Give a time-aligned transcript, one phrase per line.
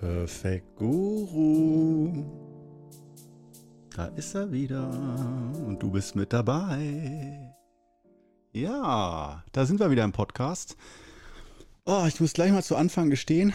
[0.00, 2.24] Perfect Guru.
[3.94, 4.88] Da ist er wieder
[5.66, 7.54] und du bist mit dabei.
[8.54, 10.78] Ja, da sind wir wieder im Podcast.
[11.84, 13.52] Oh, ich muss gleich mal zu Anfang gestehen.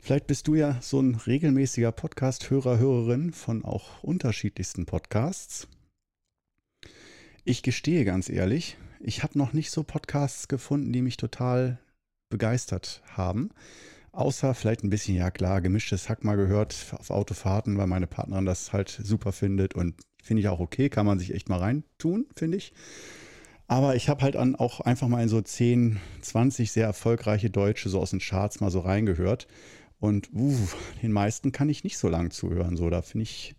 [0.00, 5.68] Vielleicht bist du ja so ein regelmäßiger Podcast-Hörer, Hörerin von auch unterschiedlichsten Podcasts.
[7.44, 11.78] Ich gestehe ganz ehrlich, ich habe noch nicht so Podcasts gefunden, die mich total
[12.30, 13.50] begeistert haben.
[14.12, 18.44] Außer vielleicht ein bisschen, ja klar, gemischtes Hack mal gehört auf Autofahrten, weil meine Partnerin
[18.44, 22.26] das halt super findet und finde ich auch okay, kann man sich echt mal reintun,
[22.36, 22.74] finde ich.
[23.68, 27.88] Aber ich habe halt an auch einfach mal in so 10, 20 sehr erfolgreiche Deutsche
[27.88, 29.48] so aus den Charts mal so reingehört.
[29.98, 30.58] Und uh,
[31.02, 32.76] den meisten kann ich nicht so lang zuhören.
[32.76, 33.54] So, da finde ich,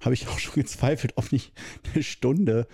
[0.00, 1.52] habe ich auch schon gezweifelt, ob nicht
[1.94, 2.66] eine Stunde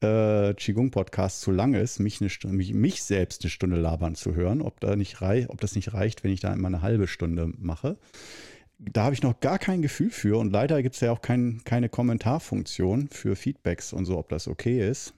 [0.00, 4.34] äh, Qigong-Podcast zu lang ist, mich, eine Stunde, mich, mich, selbst eine Stunde labern zu
[4.34, 7.06] hören, ob, da nicht rei ob das nicht reicht, wenn ich da immer eine halbe
[7.06, 7.98] Stunde mache.
[8.78, 11.62] Da habe ich noch gar kein Gefühl für und leider gibt es ja auch kein,
[11.64, 15.14] keine Kommentarfunktion für Feedbacks und so, ob das okay ist.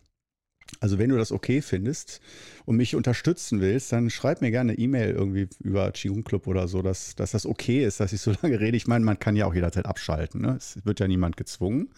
[0.80, 2.20] Also wenn du das okay findest
[2.66, 6.68] und mich unterstützen willst, dann schreib mir gerne eine E-Mail irgendwie über Qigong Club oder
[6.68, 8.76] so, dass, dass das okay ist, dass ich so lange rede.
[8.76, 10.42] Ich meine, man kann ja auch jederzeit abschalten.
[10.42, 10.56] Ne?
[10.56, 11.88] Es wird ja niemand gezwungen.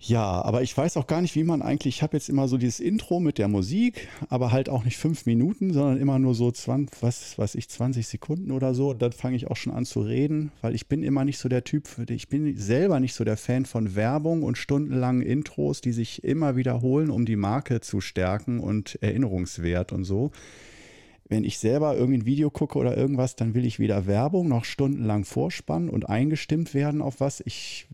[0.00, 2.56] Ja, aber ich weiß auch gar nicht, wie man eigentlich, ich habe jetzt immer so
[2.56, 6.52] dieses Intro mit der Musik, aber halt auch nicht fünf Minuten, sondern immer nur so
[6.52, 8.90] 20, was weiß ich, 20 Sekunden oder so.
[8.90, 11.48] Und dann fange ich auch schon an zu reden, weil ich bin immer nicht so
[11.48, 15.92] der Typ, ich bin selber nicht so der Fan von Werbung und stundenlangen Intros, die
[15.92, 20.30] sich immer wiederholen, um die Marke zu stärken und Erinnerungswert und so
[21.30, 24.64] wenn ich selber irgendwie ein Video gucke oder irgendwas, dann will ich weder Werbung noch
[24.64, 27.42] stundenlang vorspannen und eingestimmt werden auf was.
[27.44, 27.86] Ich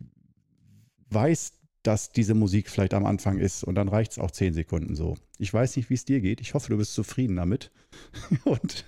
[1.11, 4.97] weiß dass diese Musik vielleicht am Anfang ist und dann reicht es auch zehn Sekunden
[4.97, 5.17] so.
[5.39, 6.41] Ich weiß nicht, wie es dir geht.
[6.41, 7.71] Ich hoffe, du bist zufrieden damit.
[8.45, 8.85] und,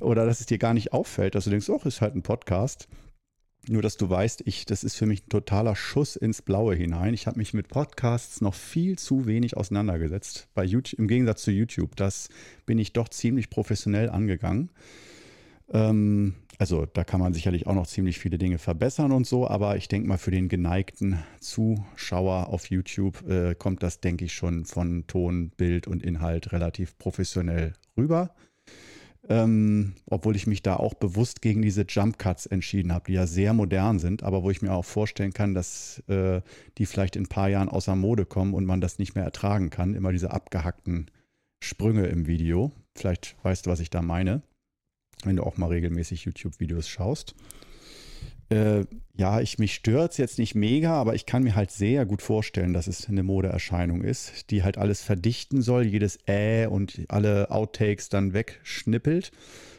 [0.00, 2.88] oder dass es dir gar nicht auffällt, dass du denkst, oh, ist halt ein Podcast.
[3.68, 7.12] Nur, dass du weißt, ich, das ist für mich ein totaler Schuss ins Blaue hinein.
[7.12, 10.48] Ich habe mich mit Podcasts noch viel zu wenig auseinandergesetzt.
[10.54, 12.30] Bei YouTube, Im Gegensatz zu YouTube, das
[12.64, 14.70] bin ich doch ziemlich professionell angegangen.
[15.68, 19.78] Ähm, also da kann man sicherlich auch noch ziemlich viele Dinge verbessern und so, aber
[19.78, 24.66] ich denke mal, für den geneigten Zuschauer auf YouTube äh, kommt das, denke ich, schon
[24.66, 28.34] von Ton, Bild und Inhalt relativ professionell rüber.
[29.26, 33.26] Ähm, obwohl ich mich da auch bewusst gegen diese Jump Cuts entschieden habe, die ja
[33.26, 36.42] sehr modern sind, aber wo ich mir auch vorstellen kann, dass äh,
[36.76, 39.70] die vielleicht in ein paar Jahren außer Mode kommen und man das nicht mehr ertragen
[39.70, 39.94] kann.
[39.94, 41.06] Immer diese abgehackten
[41.62, 42.70] Sprünge im Video.
[42.94, 44.42] Vielleicht weißt du, was ich da meine
[45.26, 47.34] wenn du auch mal regelmäßig YouTube-Videos schaust.
[48.50, 48.84] Äh,
[49.16, 52.72] ja, ich mich stört jetzt nicht mega, aber ich kann mir halt sehr gut vorstellen,
[52.72, 58.08] dass es eine Modeerscheinung ist, die halt alles verdichten soll, jedes Äh und alle Outtakes
[58.08, 59.30] dann wegschnippelt.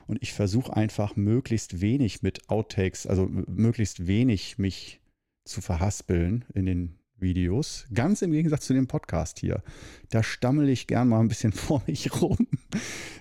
[0.08, 5.02] Und ich versuche einfach möglichst wenig mit Outtakes, also möglichst wenig mich
[5.46, 7.86] zu verhaspeln in den Videos.
[7.94, 9.62] Ganz im Gegensatz zu dem Podcast hier.
[10.10, 12.48] Da stammel ich gern mal ein bisschen vor mich rum.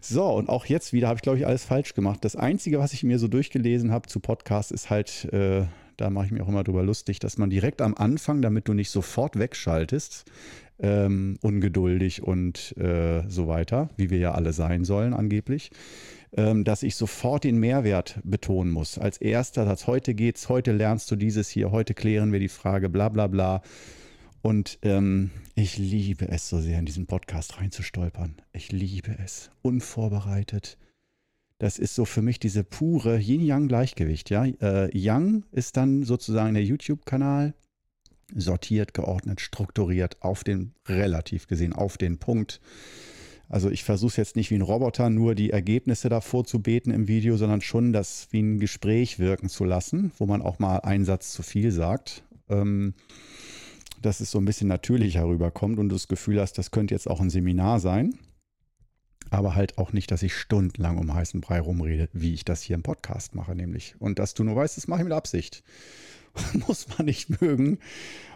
[0.00, 2.24] So, und auch jetzt wieder habe ich, glaube ich, alles falsch gemacht.
[2.24, 5.64] Das Einzige, was ich mir so durchgelesen habe zu Podcasts, ist halt, äh,
[5.96, 8.74] da mache ich mir auch immer drüber lustig, dass man direkt am Anfang, damit du
[8.74, 10.24] nicht sofort wegschaltest,
[10.82, 15.70] ähm, ungeduldig und äh, so weiter, wie wir ja alle sein sollen angeblich,
[16.32, 18.98] dass ich sofort den Mehrwert betonen muss.
[18.98, 22.88] Als erster Satz, heute geht's, heute lernst du dieses hier, heute klären wir die Frage,
[22.88, 23.62] bla bla bla.
[24.42, 28.36] Und ähm, ich liebe es so sehr, in diesen Podcast reinzustolpern.
[28.52, 29.50] Ich liebe es.
[29.62, 30.78] Unvorbereitet.
[31.58, 34.30] Das ist so für mich diese pure Yin-Yang-Gleichgewicht.
[34.30, 34.46] Ja?
[34.46, 37.52] Äh, Yang ist dann sozusagen der YouTube-Kanal,
[38.34, 42.60] sortiert, geordnet, strukturiert, auf den, relativ gesehen, auf den Punkt.
[43.50, 46.92] Also ich versuche es jetzt nicht wie ein Roboter nur die Ergebnisse davor zu beten
[46.92, 50.78] im Video, sondern schon das wie ein Gespräch wirken zu lassen, wo man auch mal
[50.78, 52.22] einen Satz zu viel sagt.
[52.48, 52.94] Ähm,
[54.00, 57.10] dass es so ein bisschen natürlicher rüberkommt und du das Gefühl hast, das könnte jetzt
[57.10, 58.14] auch ein Seminar sein.
[59.30, 62.76] Aber halt auch nicht, dass ich stundenlang um heißen Brei rumrede, wie ich das hier
[62.76, 63.96] im Podcast mache, nämlich.
[63.98, 65.62] Und dass du nur weißt, das mache ich mit Absicht.
[66.66, 67.78] muss man nicht mögen.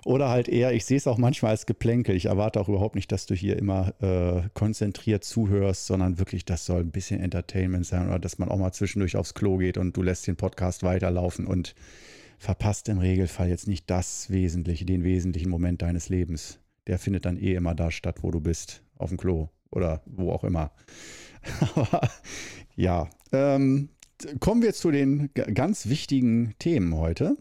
[0.04, 2.14] Oder halt eher, ich sehe es auch manchmal als Geplänkel.
[2.14, 6.66] Ich erwarte auch überhaupt nicht, dass du hier immer äh, konzentriert zuhörst, sondern wirklich, das
[6.66, 9.96] soll ein bisschen Entertainment sein oder dass man auch mal zwischendurch aufs Klo geht und
[9.96, 11.74] du lässt den Podcast weiterlaufen und
[12.38, 16.58] verpasst im Regelfall jetzt nicht das Wesentliche, den wesentlichen Moment deines Lebens.
[16.86, 20.30] Der findet dann eh immer da statt, wo du bist, auf dem Klo oder wo
[20.32, 20.72] auch immer.
[21.74, 22.08] Aber
[22.76, 23.88] ja, ähm,
[24.40, 27.38] kommen wir zu den ganz wichtigen Themen heute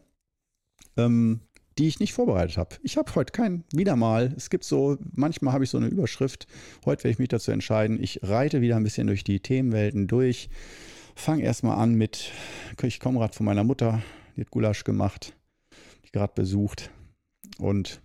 [0.98, 1.42] ähm,
[1.78, 2.76] die ich nicht vorbereitet habe.
[2.84, 6.48] Ich habe heute kein, wieder mal, es gibt so, manchmal habe ich so eine Überschrift,
[6.86, 10.50] heute werde ich mich dazu entscheiden, ich reite wieder ein bisschen durch die Themenwelten durch
[11.16, 12.32] fange erstmal an mit,
[12.82, 14.02] ich komme gerade von meiner Mutter,
[14.36, 15.34] die hat Gulasch gemacht,
[16.06, 16.92] die gerade besucht
[17.58, 18.02] und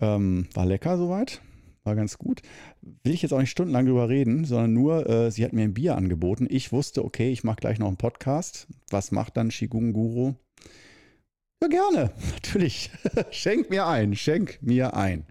[0.00, 1.42] ähm, war lecker soweit,
[1.82, 2.42] war ganz gut.
[2.82, 5.74] Will ich jetzt auch nicht stundenlang drüber reden, sondern nur, äh, sie hat mir ein
[5.74, 6.46] Bier angeboten.
[6.48, 8.68] Ich wusste, okay, ich mache gleich noch einen Podcast.
[8.90, 10.34] Was macht dann Shigun Guru?
[11.62, 12.90] Ja, gerne, natürlich.
[13.30, 15.26] schenk mir ein, schenk mir ein.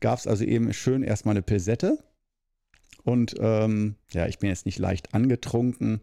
[0.00, 1.98] Gab es also eben schön erstmal eine Pilsette.
[3.02, 6.00] Und ähm, ja, ich bin jetzt nicht leicht angetrunken.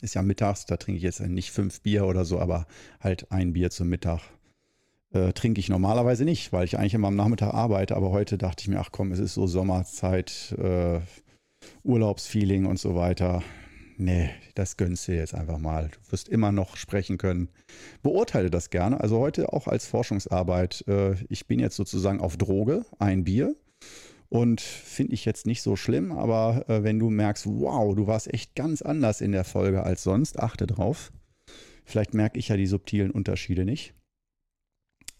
[0.00, 2.66] Ist ja mittags, da trinke ich jetzt nicht fünf Bier oder so, aber
[3.00, 4.20] halt ein Bier zum Mittag.
[5.12, 7.96] Äh, trinke ich normalerweise nicht, weil ich eigentlich immer am Nachmittag arbeite.
[7.96, 11.00] Aber heute dachte ich mir, ach komm, es ist so Sommerzeit, äh,
[11.82, 13.42] Urlaubsfeeling und so weiter
[14.00, 15.88] nee, das gönnst du jetzt einfach mal.
[15.88, 17.48] Du wirst immer noch sprechen können.
[18.02, 19.00] Beurteile das gerne.
[19.00, 20.84] Also heute auch als Forschungsarbeit.
[20.88, 23.54] Äh, ich bin jetzt sozusagen auf Droge, ein Bier.
[24.28, 28.32] Und finde ich jetzt nicht so schlimm, aber äh, wenn du merkst, wow, du warst
[28.32, 31.12] echt ganz anders in der Folge als sonst, achte drauf.
[31.84, 33.92] Vielleicht merke ich ja die subtilen Unterschiede nicht.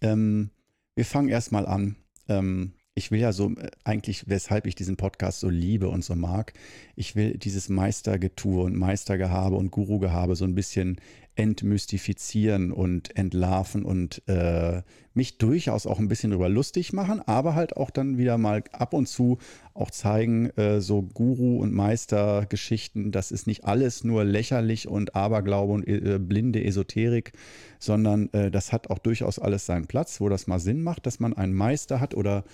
[0.00, 0.50] Ähm,
[0.94, 1.96] wir fangen erstmal an.
[2.28, 6.14] Ähm, ich will ja so äh, eigentlich, weshalb ich diesen Podcast so liebe und so
[6.14, 6.52] mag,
[6.96, 11.00] ich will dieses Meistergetue und Meistergehabe und Gurugehabe so ein bisschen
[11.40, 14.82] entmystifizieren und entlarven und äh,
[15.14, 18.92] mich durchaus auch ein bisschen drüber lustig machen, aber halt auch dann wieder mal ab
[18.92, 19.38] und zu
[19.72, 25.72] auch zeigen, äh, so Guru- und Meistergeschichten, das ist nicht alles nur lächerlich und Aberglaube
[25.72, 27.32] und äh, blinde Esoterik,
[27.78, 31.20] sondern äh, das hat auch durchaus alles seinen Platz, wo das mal Sinn macht, dass
[31.20, 32.44] man einen Meister hat oder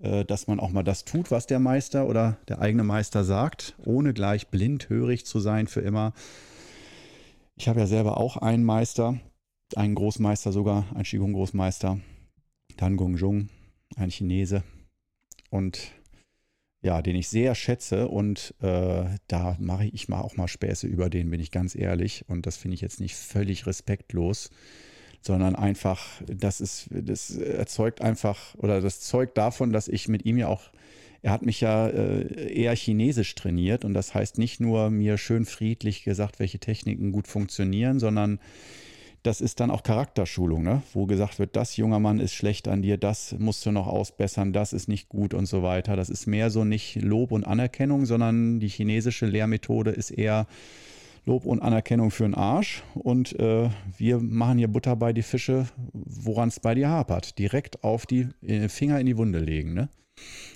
[0.00, 3.76] äh, dass man auch mal das tut, was der Meister oder der eigene Meister sagt,
[3.84, 6.12] ohne gleich blindhörig zu sein für immer.
[7.56, 9.20] Ich habe ja selber auch einen Meister,
[9.76, 12.00] einen Großmeister sogar, einen Qigong-Großmeister,
[12.76, 13.48] Tan Gongzhong,
[13.96, 14.62] ein Chinese.
[15.50, 15.92] Und
[16.80, 21.10] ja, den ich sehr schätze und äh, da mache ich, mache auch mal Späße über
[21.10, 22.24] den, bin ich ganz ehrlich.
[22.28, 24.50] Und das finde ich jetzt nicht völlig respektlos
[25.22, 30.36] sondern einfach, das ist, das erzeugt einfach oder das zeugt davon, dass ich mit ihm
[30.36, 30.70] ja auch,
[31.22, 35.44] er hat mich ja äh, eher chinesisch trainiert und das heißt nicht nur mir schön
[35.44, 38.40] friedlich gesagt, welche Techniken gut funktionieren, sondern
[39.22, 40.82] das ist dann auch Charakterschulung, ne?
[40.92, 44.52] wo gesagt wird, das junger Mann ist schlecht an dir, das musst du noch ausbessern,
[44.52, 45.94] das ist nicht gut und so weiter.
[45.94, 50.48] Das ist mehr so nicht Lob und Anerkennung, sondern die chinesische Lehrmethode ist eher
[51.24, 52.82] Lob und Anerkennung für den Arsch.
[52.94, 57.38] Und äh, wir machen hier Butter bei die Fische, woran es bei dir hapert.
[57.38, 59.72] Direkt auf die äh, Finger in die Wunde legen.
[59.72, 59.88] Ne?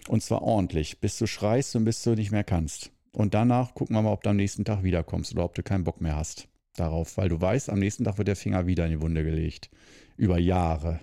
[0.08, 2.92] Und zwar ordentlich, bis du schreist und bis du nicht mehr kannst.
[3.12, 5.84] Und danach gucken wir mal, ob du am nächsten Tag wiederkommst oder ob du keinen
[5.84, 6.48] Bock mehr hast
[6.78, 9.70] darauf, weil du weißt, am nächsten Tag wird der Finger wieder in die Wunde gelegt.
[10.16, 11.00] Über Jahre,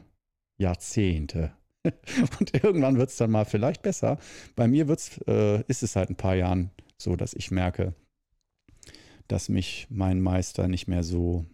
[0.58, 1.54] Jahrzehnte.
[2.40, 4.18] Und irgendwann wird es dann mal vielleicht besser.
[4.56, 7.94] Bei mir wird's, äh, ist es halt ein paar Jahren so, dass ich merke,
[9.28, 11.46] dass mich mein Meister nicht mehr so,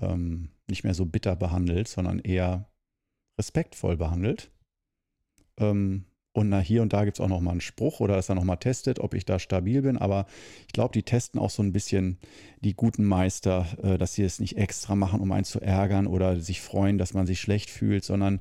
[0.00, 2.68] ähm, nicht mehr so bitter behandelt, sondern eher
[3.38, 4.50] respektvoll behandelt.
[5.58, 8.28] Ähm, und na, hier und da gibt es auch noch mal einen Spruch oder dass
[8.28, 9.96] er noch mal testet, ob ich da stabil bin.
[9.96, 10.26] Aber
[10.66, 12.18] ich glaube, die testen auch so ein bisschen
[12.60, 16.40] die guten Meister, äh, dass sie es nicht extra machen, um einen zu ärgern oder
[16.40, 18.40] sich freuen, dass man sich schlecht fühlt, sondern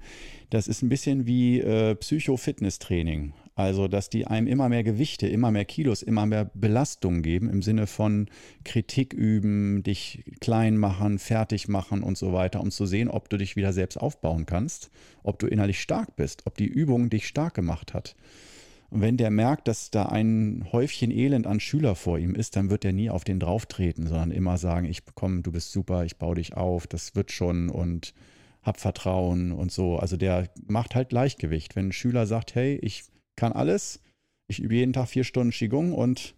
[0.49, 3.33] das ist ein bisschen wie äh, Psycho-Fitness-Training.
[3.57, 7.63] Also, dass die einem immer mehr Gewichte, immer mehr Kilos, immer mehr Belastung geben im
[7.63, 8.27] Sinne von
[8.63, 13.37] Kritik üben, dich klein machen, fertig machen und so weiter, um zu sehen, ob du
[13.37, 14.91] dich wieder selbst aufbauen kannst,
[15.23, 18.15] ob du innerlich stark bist, ob die Übung dich stark gemacht hat.
[18.91, 22.69] Und wenn der merkt, dass da ein Häufchen Elend an Schüler vor ihm ist, dann
[22.69, 26.17] wird er nie auf den drauftreten, sondern immer sagen, ich bekomme, du bist super, ich
[26.17, 28.13] baue dich auf, das wird schon und
[28.61, 29.97] hab Vertrauen und so.
[29.97, 31.75] Also der macht halt Gleichgewicht.
[31.75, 33.05] Wenn ein Schüler sagt, hey, ich
[33.37, 34.01] kann alles.
[34.47, 36.35] Ich übe jeden Tag vier Stunden Qigong und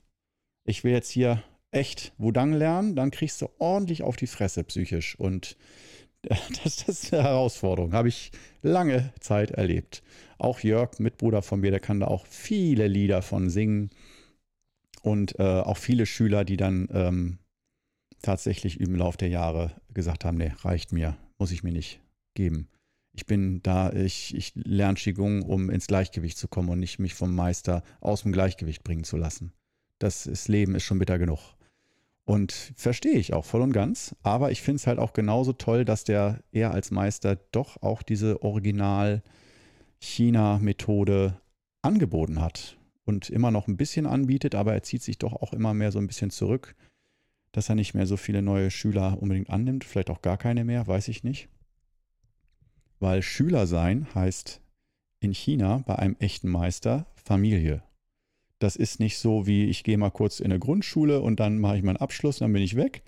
[0.66, 5.18] ich will jetzt hier echt Wudang lernen, dann kriegst du ordentlich auf die Fresse psychisch.
[5.18, 5.58] Und
[6.22, 7.94] das, das ist eine Herausforderung.
[7.94, 10.04] Habe ich lange Zeit erlebt.
[10.38, 13.90] Auch Jörg, Mitbruder von mir, der kann da auch viele Lieder von singen.
[15.02, 17.38] Und äh, auch viele Schüler, die dann ähm,
[18.22, 22.02] tatsächlich im Laufe der Jahre gesagt haben, nee, reicht mir, muss ich mir nicht
[22.36, 22.68] geben.
[23.20, 27.16] Ich bin da, ich, ich lerne Qigong, um ins Gleichgewicht zu kommen und nicht mich
[27.16, 29.52] vom Meister aus dem Gleichgewicht bringen zu lassen.
[29.98, 31.58] Das ist, Leben ist schon bitter genug.
[32.24, 34.16] Und verstehe ich auch voll und ganz.
[34.24, 38.04] Aber ich finde es halt auch genauso toll, dass der er als Meister doch auch
[38.04, 41.42] diese Original-China-Methode
[41.82, 45.74] angeboten hat und immer noch ein bisschen anbietet, aber er zieht sich doch auch immer
[45.74, 46.74] mehr so ein bisschen zurück,
[47.52, 50.88] dass er nicht mehr so viele neue Schüler unbedingt annimmt, vielleicht auch gar keine mehr,
[50.88, 51.50] weiß ich nicht.
[53.00, 54.62] Weil Schüler sein heißt
[55.20, 57.84] in China bei einem echten Meister Familie.
[58.60, 61.78] Das ist nicht so wie ich gehe mal kurz in eine Grundschule und dann mache
[61.78, 63.04] ich meinen Abschluss, dann bin ich weg,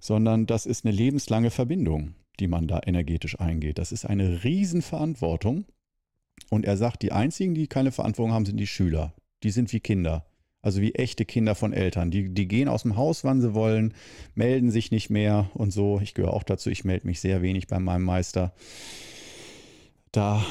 [0.00, 3.78] sondern das ist eine lebenslange Verbindung, die man da energetisch eingeht.
[3.78, 5.64] Das ist eine Riesenverantwortung.
[6.50, 9.14] Und er sagt, die einzigen, die keine Verantwortung haben, sind die Schüler.
[9.42, 10.26] Die sind wie Kinder.
[10.60, 12.10] Also wie echte Kinder von Eltern.
[12.10, 13.94] Die, die gehen aus dem Haus, wann sie wollen,
[14.34, 16.00] melden sich nicht mehr und so.
[16.00, 18.52] Ich gehöre auch dazu, ich melde mich sehr wenig bei meinem Meister.
[20.12, 20.44] Da,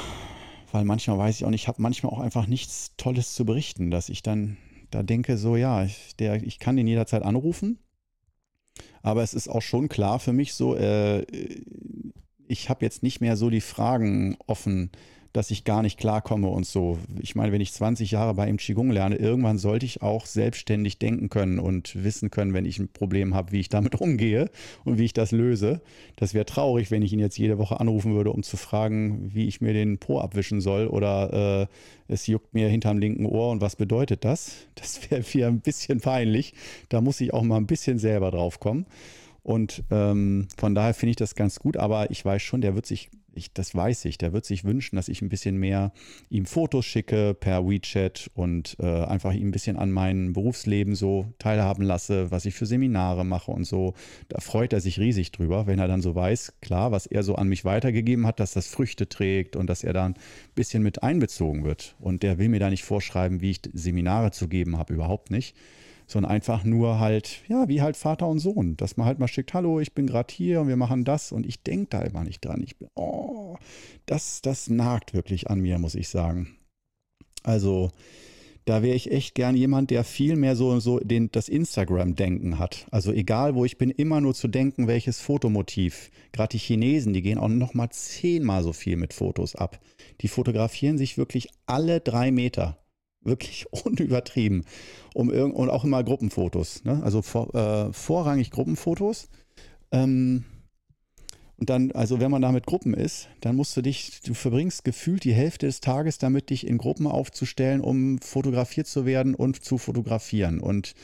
[0.72, 3.90] weil manchmal weiß ich auch nicht, ich habe manchmal auch einfach nichts Tolles zu berichten,
[3.90, 4.56] dass ich dann
[4.90, 7.78] da denke, so ja, ich, der, ich kann den jederzeit anrufen.
[9.02, 11.22] Aber es ist auch schon klar für mich so, äh,
[12.46, 14.90] ich habe jetzt nicht mehr so die Fragen offen,
[15.32, 16.98] dass ich gar nicht klarkomme und so.
[17.20, 20.98] Ich meine, wenn ich 20 Jahre bei ihm Qigong lerne, irgendwann sollte ich auch selbstständig
[20.98, 24.50] denken können und wissen können, wenn ich ein Problem habe, wie ich damit umgehe
[24.84, 25.80] und wie ich das löse.
[26.16, 29.48] Das wäre traurig, wenn ich ihn jetzt jede Woche anrufen würde, um zu fragen, wie
[29.48, 33.62] ich mir den Po abwischen soll oder äh, es juckt mir hinterm linken Ohr und
[33.62, 34.66] was bedeutet das?
[34.74, 36.54] Das wäre mir ein bisschen peinlich.
[36.88, 38.86] Da muss ich auch mal ein bisschen selber drauf kommen.
[39.42, 42.86] Und ähm, von daher finde ich das ganz gut, aber ich weiß schon, der wird
[42.86, 45.92] sich ich, das weiß ich, der wird sich wünschen, dass ich ein bisschen mehr
[46.30, 51.32] ihm Fotos schicke per WeChat und äh, einfach ihm ein bisschen an meinem Berufsleben so
[51.38, 53.94] teilhaben lasse, was ich für Seminare mache und so.
[54.28, 57.34] Da freut er sich riesig drüber, wenn er dann so weiß, klar, was er so
[57.36, 60.14] an mich weitergegeben hat, dass das Früchte trägt und dass er da ein
[60.54, 61.96] bisschen mit einbezogen wird.
[62.00, 65.54] Und der will mir da nicht vorschreiben, wie ich Seminare zu geben habe, überhaupt nicht
[66.12, 69.54] sondern einfach nur halt, ja, wie halt Vater und Sohn, dass man halt mal schickt,
[69.54, 72.44] hallo, ich bin gerade hier und wir machen das und ich denke da immer nicht
[72.44, 72.62] dran.
[72.62, 73.56] Ich bin, oh,
[74.06, 76.56] das, das nagt wirklich an mir, muss ich sagen.
[77.42, 77.90] Also,
[78.64, 82.86] da wäre ich echt gern jemand, der viel mehr so, so den, das Instagram-Denken hat.
[82.92, 86.10] Also egal, wo ich bin, immer nur zu denken, welches Fotomotiv.
[86.30, 89.80] Gerade die Chinesen, die gehen auch noch mal zehnmal so viel mit Fotos ab.
[90.20, 92.78] Die fotografieren sich wirklich alle drei Meter.
[93.24, 94.64] Wirklich unübertrieben.
[95.14, 96.84] Um und auch immer Gruppenfotos.
[96.84, 97.02] Ne?
[97.02, 99.28] Also vor, äh, vorrangig Gruppenfotos.
[99.90, 100.44] Ähm,
[101.62, 104.82] und dann, also wenn man da mit Gruppen ist, dann musst du dich, du verbringst
[104.82, 109.62] gefühlt die Hälfte des Tages damit, dich in Gruppen aufzustellen, um fotografiert zu werden und
[109.64, 110.58] zu fotografieren.
[110.58, 110.94] Und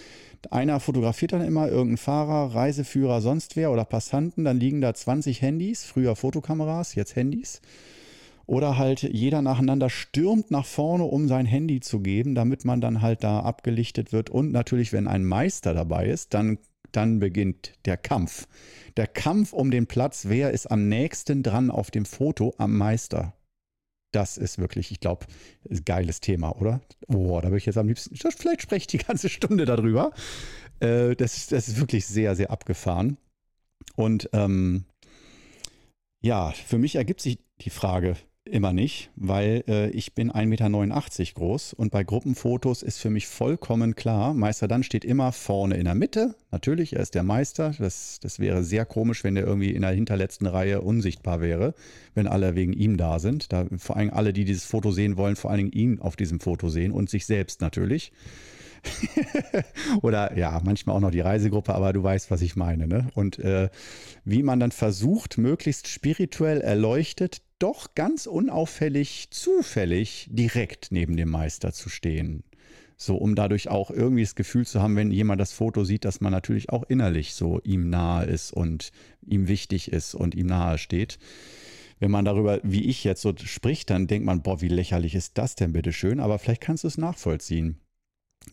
[0.50, 4.44] einer fotografiert dann immer irgendeinen Fahrer, Reiseführer, sonst wer oder Passanten.
[4.44, 7.60] Dann liegen da 20 Handys, früher Fotokameras, jetzt Handys.
[8.48, 13.02] Oder halt jeder nacheinander stürmt nach vorne, um sein Handy zu geben, damit man dann
[13.02, 14.30] halt da abgelichtet wird.
[14.30, 16.58] Und natürlich, wenn ein Meister dabei ist, dann,
[16.90, 18.48] dann beginnt der Kampf.
[18.96, 23.34] Der Kampf um den Platz, wer ist am nächsten dran auf dem Foto am Meister.
[24.12, 25.26] Das ist wirklich, ich glaube,
[25.84, 26.80] geiles Thema, oder?
[27.06, 30.12] Oh, da würde ich jetzt am liebsten, vielleicht spreche ich die ganze Stunde darüber.
[30.80, 33.18] Äh, das, das ist wirklich sehr, sehr abgefahren.
[33.94, 34.86] Und ähm,
[36.22, 38.16] ja, für mich ergibt sich die Frage,
[38.50, 43.26] Immer nicht, weil äh, ich bin 1,89 Meter groß und bei Gruppenfotos ist für mich
[43.26, 46.34] vollkommen klar, Meister dann steht immer vorne in der Mitte.
[46.50, 47.74] Natürlich, er ist der Meister.
[47.78, 51.74] Das, das wäre sehr komisch, wenn er irgendwie in der hinterletzten Reihe unsichtbar wäre,
[52.14, 53.52] wenn alle wegen ihm da sind.
[53.52, 56.40] Da vor allem alle, die dieses Foto sehen wollen, vor allen Dingen ihn auf diesem
[56.40, 58.12] Foto sehen und sich selbst natürlich.
[60.02, 62.86] Oder ja, manchmal auch noch die Reisegruppe, aber du weißt, was ich meine.
[62.86, 63.08] Ne?
[63.14, 63.68] Und äh,
[64.24, 71.72] wie man dann versucht, möglichst spirituell erleuchtet, doch ganz unauffällig, zufällig direkt neben dem Meister
[71.72, 72.44] zu stehen.
[72.96, 76.20] So, um dadurch auch irgendwie das Gefühl zu haben, wenn jemand das Foto sieht, dass
[76.20, 78.90] man natürlich auch innerlich so ihm nahe ist und
[79.24, 81.18] ihm wichtig ist und ihm nahe steht
[82.00, 85.36] wenn man darüber, wie ich jetzt so spricht, dann denkt man, boah, wie lächerlich ist
[85.36, 87.80] das denn bitte schön, aber vielleicht kannst du es nachvollziehen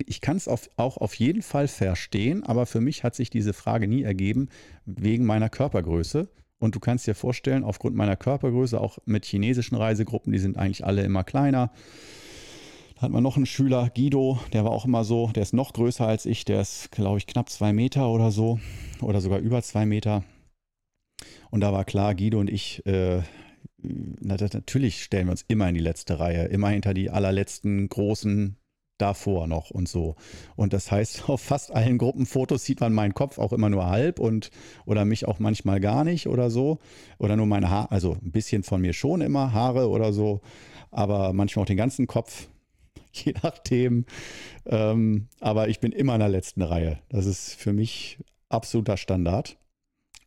[0.05, 3.88] ich kann es auch auf jeden Fall verstehen, aber für mich hat sich diese Frage
[3.88, 4.50] nie ergeben
[4.85, 6.27] wegen meiner Körpergröße.
[6.59, 10.85] Und du kannst dir vorstellen, aufgrund meiner Körpergröße, auch mit chinesischen Reisegruppen, die sind eigentlich
[10.85, 11.71] alle immer kleiner.
[12.95, 15.74] Da hat man noch einen Schüler, Guido, der war auch immer so, der ist noch
[15.74, 18.59] größer als ich, der ist, glaube ich, knapp zwei Meter oder so,
[19.01, 20.24] oder sogar über zwei Meter.
[21.51, 23.21] Und da war klar, Guido und ich, äh,
[23.77, 28.57] natürlich stellen wir uns immer in die letzte Reihe, immer hinter die allerletzten großen
[28.97, 30.15] davor noch und so.
[30.55, 34.19] Und das heißt, auf fast allen Gruppenfotos sieht man meinen Kopf auch immer nur halb
[34.19, 34.51] und
[34.85, 36.79] oder mich auch manchmal gar nicht oder so.
[37.17, 40.41] Oder nur meine Haare, also ein bisschen von mir schon immer, Haare oder so,
[40.91, 42.47] aber manchmal auch den ganzen Kopf,
[43.11, 44.05] je nachdem.
[44.65, 46.99] Ähm, aber ich bin immer in der letzten Reihe.
[47.09, 49.57] Das ist für mich absoluter Standard.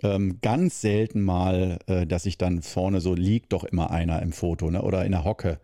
[0.00, 4.32] Ähm, ganz selten mal, äh, dass ich dann vorne so liegt doch immer einer im
[4.32, 4.82] Foto ne?
[4.82, 5.58] oder in der Hocke.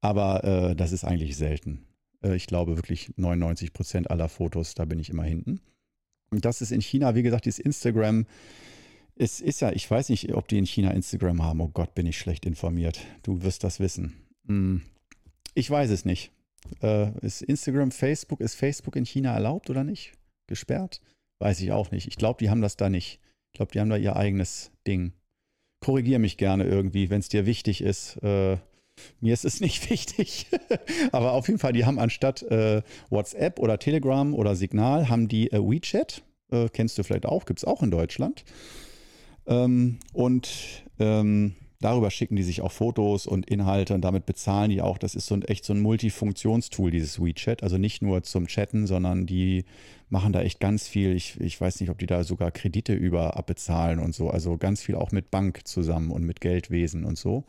[0.00, 1.84] Aber äh, das ist eigentlich selten.
[2.22, 5.60] Äh, ich glaube wirklich 99 Prozent aller Fotos, da bin ich immer hinten.
[6.30, 8.26] Und das ist in China, wie gesagt, dieses Instagram.
[9.16, 11.60] Es ist ja, ich weiß nicht, ob die in China Instagram haben.
[11.60, 13.00] Oh Gott, bin ich schlecht informiert.
[13.22, 14.14] Du wirst das wissen.
[14.46, 14.82] Hm.
[15.54, 16.32] Ich weiß es nicht.
[16.82, 20.12] Äh, ist Instagram, Facebook, ist Facebook in China erlaubt oder nicht?
[20.46, 21.02] Gesperrt?
[21.38, 22.08] Weiß ich auch nicht.
[22.08, 23.20] Ich glaube, die haben das da nicht.
[23.52, 25.12] Ich glaube, die haben da ihr eigenes Ding.
[25.80, 28.16] Korrigiere mich gerne irgendwie, wenn es dir wichtig ist.
[28.22, 28.56] Äh,
[29.20, 30.46] mir ist es nicht wichtig.
[31.12, 35.50] Aber auf jeden Fall, die haben anstatt äh, WhatsApp oder Telegram oder Signal, haben die
[35.52, 36.22] äh, WeChat.
[36.50, 38.44] Äh, kennst du vielleicht auch, gibt es auch in Deutschland.
[39.46, 44.82] Ähm, und ähm, darüber schicken die sich auch Fotos und Inhalte und damit bezahlen die
[44.82, 44.98] auch.
[44.98, 47.62] Das ist so ein, echt so ein Multifunktionstool, dieses WeChat.
[47.62, 49.64] Also nicht nur zum Chatten, sondern die
[50.08, 51.14] machen da echt ganz viel.
[51.16, 54.30] Ich, ich weiß nicht, ob die da sogar Kredite über abbezahlen und so.
[54.30, 57.44] Also ganz viel auch mit Bank zusammen und mit Geldwesen und so.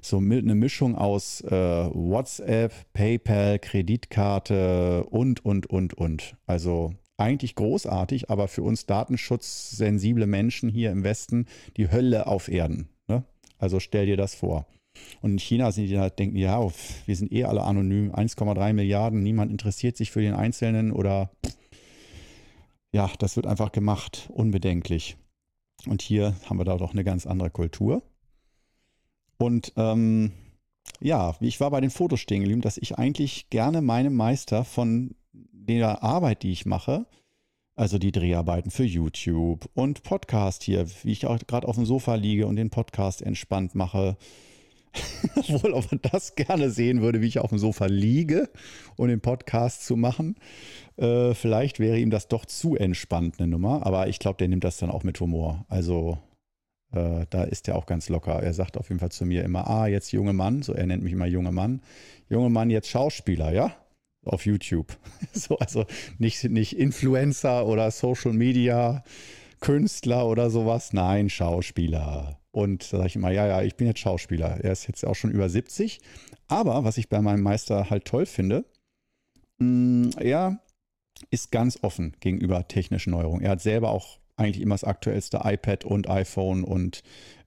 [0.00, 6.36] So eine Mischung aus äh, WhatsApp, PayPal, Kreditkarte und, und, und, und.
[6.46, 11.46] Also eigentlich großartig, aber für uns datenschutzsensible Menschen hier im Westen
[11.76, 12.88] die Hölle auf Erden.
[13.08, 13.24] Ne?
[13.58, 14.66] Also stell dir das vor.
[15.20, 16.66] Und in China sind die halt denken, ja,
[17.06, 21.30] wir sind eh alle anonym, 1,3 Milliarden, niemand interessiert sich für den Einzelnen oder
[22.92, 25.16] ja, das wird einfach gemacht, unbedenklich.
[25.86, 28.02] Und hier haben wir da doch eine ganz andere Kultur.
[29.40, 30.32] Und ähm,
[31.00, 35.14] ja, ich war bei den Fotos stehen geblieben, dass ich eigentlich gerne meinem Meister von
[35.32, 37.06] der Arbeit, die ich mache,
[37.74, 42.16] also die Dreharbeiten für YouTube und Podcast hier, wie ich auch gerade auf dem Sofa
[42.16, 44.18] liege und den Podcast entspannt mache.
[45.36, 48.50] Obwohl, ob man das gerne sehen würde, wie ich auf dem Sofa liege
[48.96, 50.36] und den Podcast zu machen.
[50.98, 53.86] Äh, vielleicht wäre ihm das doch zu entspannt, eine Nummer.
[53.86, 55.64] Aber ich glaube, der nimmt das dann auch mit Humor.
[55.68, 56.18] Also
[56.92, 58.42] äh, da ist er auch ganz locker.
[58.42, 61.02] Er sagt auf jeden Fall zu mir immer, ah, jetzt junge Mann, so er nennt
[61.02, 61.82] mich immer junge Mann.
[62.28, 63.74] Junge Mann, jetzt Schauspieler, ja?
[64.24, 64.96] Auf YouTube.
[65.32, 65.86] so, also
[66.18, 69.04] nicht, nicht Influencer oder Social Media,
[69.60, 70.92] Künstler oder sowas.
[70.92, 72.38] Nein, Schauspieler.
[72.52, 74.58] Und da sage ich immer, ja, ja, ich bin jetzt Schauspieler.
[74.62, 76.00] Er ist jetzt auch schon über 70.
[76.48, 78.64] Aber was ich bei meinem Meister halt toll finde,
[79.58, 80.60] mh, mm, er
[81.30, 83.44] ist ganz offen gegenüber technischen Neuerungen.
[83.44, 87.02] Er hat selber auch eigentlich immer das aktuellste iPad und iPhone und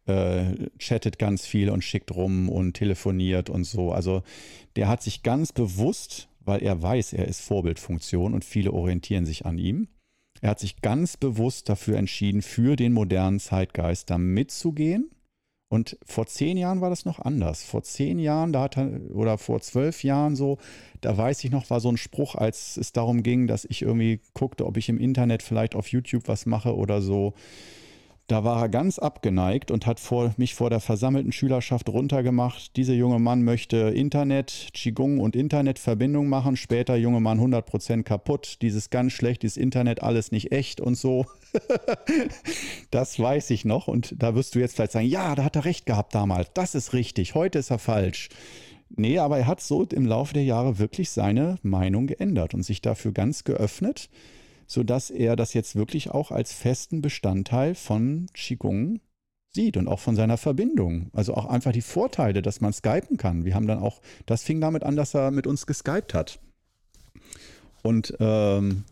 [0.05, 3.91] äh, chattet ganz viel und schickt rum und telefoniert und so.
[3.91, 4.23] Also
[4.75, 9.45] der hat sich ganz bewusst, weil er weiß, er ist Vorbildfunktion und viele orientieren sich
[9.45, 9.87] an ihm.
[10.41, 15.09] Er hat sich ganz bewusst dafür entschieden, für den modernen Zeitgeist da mitzugehen
[15.73, 17.63] und vor zehn Jahren war das noch anders.
[17.63, 20.59] Vor zehn Jahren, da hat er, oder vor zwölf Jahren so,
[21.01, 24.19] da weiß ich noch, war so ein Spruch, als es darum ging, dass ich irgendwie
[24.35, 27.33] guckte, ob ich im Internet vielleicht auf YouTube was mache oder so.
[28.27, 32.77] Da war er ganz abgeneigt und hat vor, mich vor der versammelten Schülerschaft runtergemacht.
[32.77, 36.55] Dieser junge Mann möchte Internet, Qigong und Internetverbindung machen.
[36.55, 38.61] Später junge Mann 100% kaputt.
[38.61, 41.25] Dieses ganz schlecht, dieses Internet, alles nicht echt und so.
[42.91, 43.87] das weiß ich noch.
[43.87, 46.49] Und da wirst du jetzt vielleicht sagen, ja, da hat er recht gehabt damals.
[46.53, 47.35] Das ist richtig.
[47.35, 48.29] Heute ist er falsch.
[48.95, 52.81] Nee, aber er hat so im Laufe der Jahre wirklich seine Meinung geändert und sich
[52.81, 54.09] dafür ganz geöffnet
[54.67, 58.99] sodass er das jetzt wirklich auch als festen Bestandteil von Qigong
[59.51, 61.09] sieht und auch von seiner Verbindung.
[61.13, 63.45] Also auch einfach die Vorteile, dass man skypen kann.
[63.45, 66.39] Wir haben dann auch, das fing damit an, dass er mit uns geskypt hat.
[67.83, 68.85] Und ähm,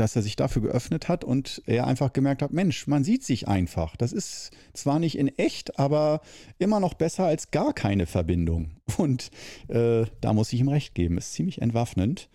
[0.00, 3.48] dass er sich dafür geöffnet hat und er einfach gemerkt hat, Mensch, man sieht sich
[3.48, 3.96] einfach.
[3.96, 6.22] Das ist zwar nicht in echt, aber
[6.58, 8.70] immer noch besser als gar keine Verbindung.
[8.96, 9.30] Und
[9.68, 11.18] äh, da muss ich ihm recht geben.
[11.18, 12.28] Ist ziemlich entwaffnend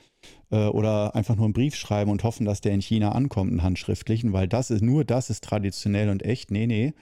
[0.52, 3.64] äh, oder einfach nur einen Brief schreiben und hoffen, dass der in China ankommt, einen
[3.64, 6.52] handschriftlichen, weil das ist nur das ist traditionell und echt.
[6.52, 6.94] Nee, nee.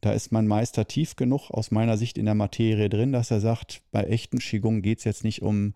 [0.00, 3.40] Da ist mein Meister tief genug aus meiner Sicht in der Materie drin, dass er
[3.40, 5.74] sagt, bei echten Qigong geht es jetzt nicht um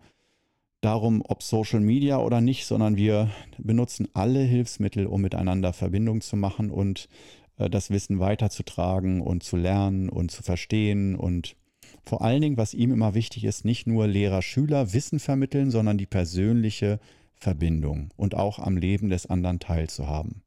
[0.81, 6.35] darum, ob Social Media oder nicht, sondern wir benutzen alle Hilfsmittel, um miteinander Verbindung zu
[6.35, 7.09] machen und
[7.57, 11.55] äh, das Wissen weiterzutragen und zu lernen und zu verstehen und
[12.03, 16.05] vor allen Dingen, was ihm immer wichtig ist, nicht nur Lehrer-Schüler Wissen vermitteln, sondern die
[16.05, 16.99] persönliche
[17.35, 20.43] Verbindung und auch am Leben des anderen teilzuhaben.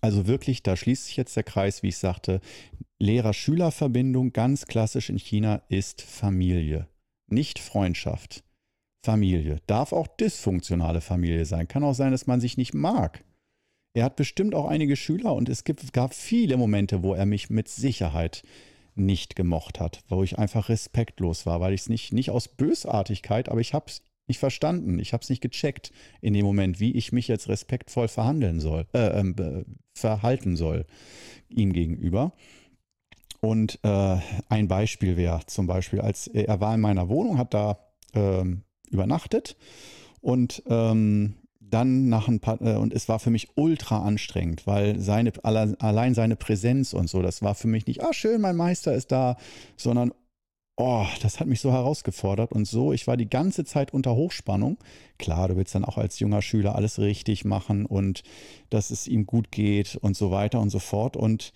[0.00, 2.40] Also wirklich, da schließt sich jetzt der Kreis, wie ich sagte,
[2.98, 6.88] Lehrer-Schüler-Verbindung ganz klassisch in China ist Familie,
[7.28, 8.42] nicht Freundschaft.
[9.04, 9.58] Familie.
[9.66, 11.68] Darf auch dysfunktionale Familie sein.
[11.68, 13.24] Kann auch sein, dass man sich nicht mag.
[13.94, 17.50] Er hat bestimmt auch einige Schüler und es gibt, gab viele Momente, wo er mich
[17.50, 18.42] mit Sicherheit
[18.94, 23.48] nicht gemocht hat, wo ich einfach respektlos war, weil ich es nicht, nicht aus Bösartigkeit,
[23.48, 24.98] aber ich habe es nicht verstanden.
[24.98, 28.86] Ich habe es nicht gecheckt in dem Moment, wie ich mich jetzt respektvoll verhandeln soll,
[28.94, 30.86] äh, äh, verhalten soll
[31.48, 32.32] ihm gegenüber.
[33.40, 37.78] Und äh, ein Beispiel wäre zum Beispiel, als er war in meiner Wohnung, hat da
[38.14, 38.62] ähm,
[38.92, 39.56] übernachtet
[40.20, 45.00] und ähm, dann nach ein paar, äh, und es war für mich ultra anstrengend, weil
[45.00, 48.94] seine, allein seine Präsenz und so, das war für mich nicht, ah, schön, mein Meister
[48.94, 49.36] ist da,
[49.76, 50.12] sondern
[50.76, 52.92] oh, das hat mich so herausgefordert und so.
[52.92, 54.78] Ich war die ganze Zeit unter Hochspannung.
[55.18, 58.22] Klar, du willst dann auch als junger Schüler alles richtig machen und
[58.70, 61.16] dass es ihm gut geht und so weiter und so fort.
[61.16, 61.52] Und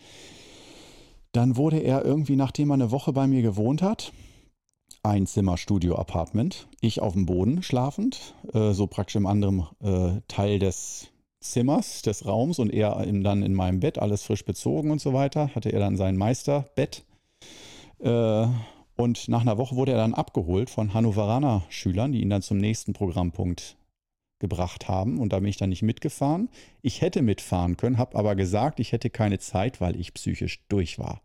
[1.33, 4.13] dann wurde er irgendwie, nachdem er eine Woche bei mir gewohnt hat,
[5.07, 10.21] ein Zimmer Studio Apartment, ich auf dem Boden schlafend, äh, so praktisch im anderen äh,
[10.29, 11.09] Teil des
[11.41, 15.13] Zimmers, des Raums und er in, dann in meinem Bett, alles frisch bezogen und so
[15.13, 17.05] weiter, hatte er dann sein Meisterbett.
[18.01, 18.47] Äh,
[18.97, 22.59] und nach einer Woche wurde er dann abgeholt von Hannoveraner Schülern, die ihn dann zum
[22.59, 23.77] nächsten Programmpunkt
[24.39, 25.19] gebracht haben.
[25.19, 26.49] Und da bin ich dann nicht mitgefahren.
[26.83, 30.99] Ich hätte mitfahren können, habe aber gesagt, ich hätte keine Zeit, weil ich psychisch durch
[30.99, 31.21] war.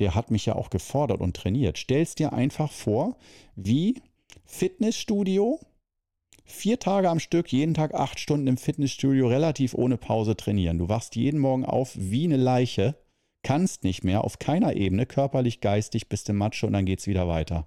[0.00, 1.78] Der hat mich ja auch gefordert und trainiert.
[1.78, 3.16] Stell's dir einfach vor,
[3.56, 4.02] wie
[4.44, 5.60] Fitnessstudio,
[6.44, 10.78] vier Tage am Stück, jeden Tag acht Stunden im Fitnessstudio, relativ ohne Pause trainieren.
[10.78, 12.96] Du wachst jeden Morgen auf wie eine Leiche
[13.42, 17.06] kannst nicht mehr auf keiner Ebene, körperlich, geistig, bist im Matsche und dann geht es
[17.06, 17.66] wieder weiter.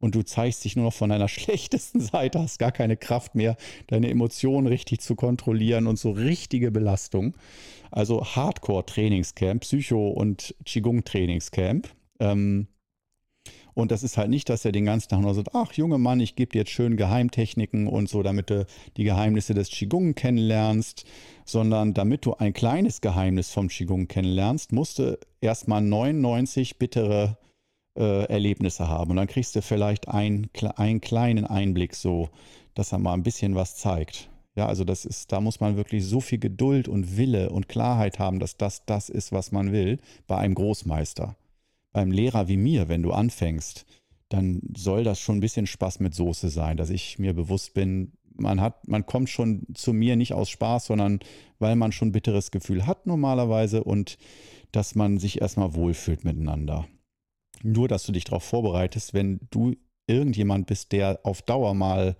[0.00, 3.56] Und du zeigst dich nur noch von deiner schlechtesten Seite, hast gar keine Kraft mehr,
[3.88, 7.36] deine Emotionen richtig zu kontrollieren und so richtige Belastung.
[7.90, 11.88] Also Hardcore-Trainingscamp, Psycho- und Qigong-Trainingscamp.
[12.20, 12.68] Ähm,
[13.78, 16.18] und das ist halt nicht, dass er den ganzen Tag nur sagt, ach, junger Mann,
[16.18, 21.04] ich gebe dir jetzt schön Geheimtechniken und so, damit du die Geheimnisse des Qigong kennenlernst,
[21.44, 27.38] sondern damit du ein kleines Geheimnis vom Qigong kennenlernst, musst du erstmal 99 bittere
[27.96, 29.10] äh, Erlebnisse haben.
[29.10, 32.30] Und dann kriegst du vielleicht ein, einen kleinen Einblick so,
[32.74, 34.30] dass er mal ein bisschen was zeigt.
[34.54, 38.18] Ja, also das ist, da muss man wirklich so viel Geduld und Wille und Klarheit
[38.18, 41.36] haben, dass das das ist, was man will, bei einem Großmeister
[41.92, 43.86] beim Lehrer wie mir, wenn du anfängst,
[44.28, 48.12] dann soll das schon ein bisschen Spaß mit Soße sein, dass ich mir bewusst bin,
[48.36, 51.18] man hat, man kommt schon zu mir nicht aus Spaß, sondern
[51.58, 54.16] weil man schon bitteres Gefühl hat normalerweise und
[54.70, 56.86] dass man sich erstmal wohlfühlt miteinander.
[57.62, 59.74] Nur, dass du dich darauf vorbereitest, wenn du
[60.06, 62.16] irgendjemand bist, der auf Dauer mal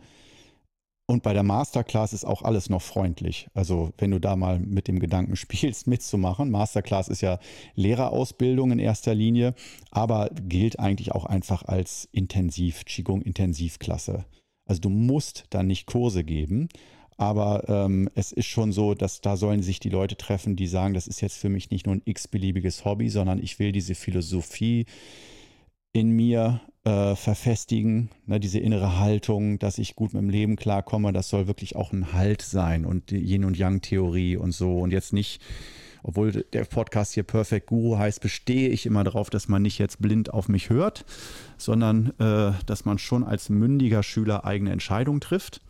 [1.11, 3.49] und bei der Masterclass ist auch alles noch freundlich.
[3.55, 6.51] Also wenn du da mal mit dem Gedanken spielst, mitzumachen.
[6.51, 7.39] Masterclass ist ja
[7.75, 9.55] Lehrerausbildung in erster Linie,
[9.91, 14.27] aber gilt eigentlich auch einfach als Intensiv, Qigong Intensivklasse.
[14.67, 16.69] Also du musst da nicht Kurse geben,
[17.19, 20.95] aber ähm, es ist schon so, dass da sollen sich die Leute treffen, die sagen,
[20.95, 24.87] das ist jetzt für mich nicht nur ein x-beliebiges Hobby, sondern ich will diese Philosophie
[25.93, 31.13] in mir äh, verfestigen, ne, diese innere Haltung, dass ich gut mit dem Leben klarkomme,
[31.13, 34.79] das soll wirklich auch ein Halt sein und die Yin- und Yang-Theorie und so.
[34.79, 35.41] Und jetzt nicht,
[36.05, 40.01] obwohl der Podcast hier Perfect Guru heißt, bestehe ich immer darauf, dass man nicht jetzt
[40.01, 41.05] blind auf mich hört,
[41.57, 45.63] sondern äh, dass man schon als mündiger Schüler eigene Entscheidungen trifft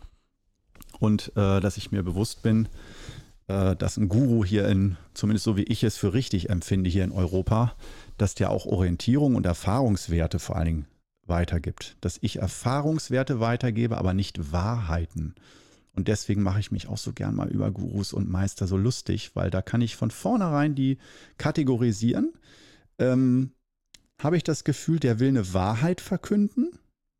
[0.99, 2.67] und äh, dass ich mir bewusst bin,
[3.47, 7.03] äh, dass ein Guru hier in, zumindest so wie ich es für richtig empfinde, hier
[7.03, 7.75] in Europa,
[8.17, 10.85] dass der auch Orientierung und Erfahrungswerte vor allen Dingen
[11.25, 11.97] weitergibt.
[12.01, 15.35] Dass ich Erfahrungswerte weitergebe, aber nicht Wahrheiten.
[15.93, 19.35] Und deswegen mache ich mich auch so gern mal über Gurus und Meister so lustig,
[19.35, 20.97] weil da kann ich von vornherein die
[21.37, 22.33] kategorisieren.
[22.99, 23.51] Ähm,
[24.21, 26.71] Habe ich das Gefühl, der will eine Wahrheit verkünden,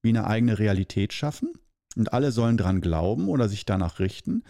[0.02, 1.54] wie eine eigene Realität schaffen
[1.96, 4.44] und alle sollen dran glauben oder sich danach richten?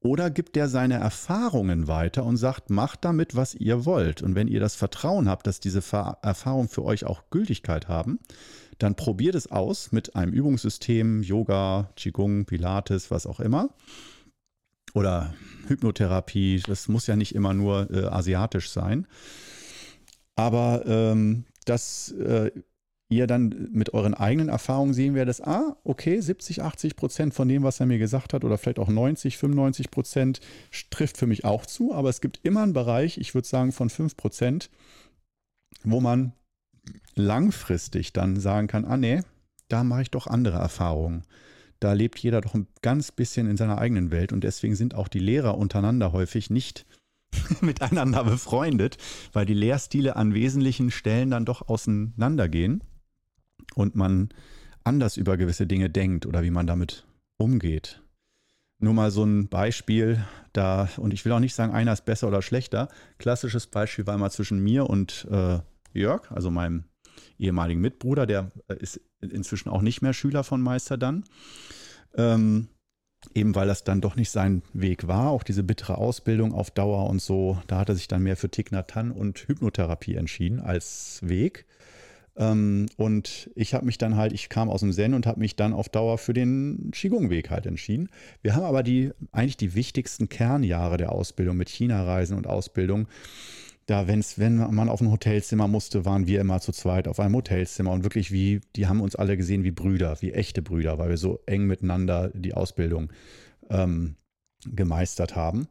[0.00, 4.20] Oder gibt er seine Erfahrungen weiter und sagt, macht damit, was ihr wollt.
[4.20, 8.18] Und wenn ihr das Vertrauen habt, dass diese Erfahrungen für euch auch Gültigkeit haben,
[8.78, 13.70] dann probiert es aus mit einem Übungssystem, Yoga, Qigong, Pilates, was auch immer.
[14.92, 15.34] Oder
[15.68, 19.06] Hypnotherapie, das muss ja nicht immer nur äh, asiatisch sein.
[20.34, 22.50] Aber ähm, das äh,
[23.12, 27.62] ihr dann mit euren eigenen Erfahrungen sehen werdet, ah, okay, 70, 80 Prozent von dem,
[27.62, 30.40] was er mir gesagt hat, oder vielleicht auch 90, 95 Prozent
[30.90, 33.90] trifft für mich auch zu, aber es gibt immer einen Bereich, ich würde sagen von
[33.90, 34.70] 5 Prozent,
[35.84, 36.32] wo man
[37.14, 39.22] langfristig dann sagen kann, ah nee,
[39.68, 41.22] da mache ich doch andere Erfahrungen.
[41.80, 45.08] Da lebt jeder doch ein ganz bisschen in seiner eigenen Welt und deswegen sind auch
[45.08, 46.86] die Lehrer untereinander häufig nicht
[47.60, 48.98] miteinander befreundet,
[49.32, 52.82] weil die Lehrstile an wesentlichen Stellen dann doch auseinandergehen
[53.74, 54.30] und man
[54.84, 57.06] anders über gewisse Dinge denkt oder wie man damit
[57.38, 58.02] umgeht.
[58.78, 62.28] Nur mal so ein Beispiel da, und ich will auch nicht sagen, einer ist besser
[62.28, 62.88] oder schlechter.
[63.18, 65.60] Klassisches Beispiel war mal zwischen mir und äh,
[65.92, 66.84] Jörg, also meinem
[67.38, 71.24] ehemaligen Mitbruder, der äh, ist inzwischen auch nicht mehr Schüler von Meister dann.
[72.16, 72.68] Ähm,
[73.34, 77.08] eben weil das dann doch nicht sein Weg war, auch diese bittere Ausbildung auf Dauer
[77.08, 77.62] und so.
[77.68, 78.50] Da hat er sich dann mehr für
[78.94, 81.66] Hanh und Hypnotherapie entschieden als Weg.
[82.36, 85.54] Ähm, und ich habe mich dann halt, ich kam aus dem Zen und habe mich
[85.56, 88.08] dann auf Dauer für den Qigong-Weg halt entschieden.
[88.42, 93.06] Wir haben aber die, eigentlich die wichtigsten Kernjahre der Ausbildung mit China-Reisen und Ausbildung
[93.86, 97.34] Da, wenn's, wenn man auf ein Hotelzimmer musste, waren wir immer zu zweit auf einem
[97.34, 101.10] Hotelzimmer und wirklich wie, die haben uns alle gesehen wie Brüder, wie echte Brüder, weil
[101.10, 103.12] wir so eng miteinander die Ausbildung
[103.70, 104.14] ähm,
[104.64, 105.66] gemeistert haben.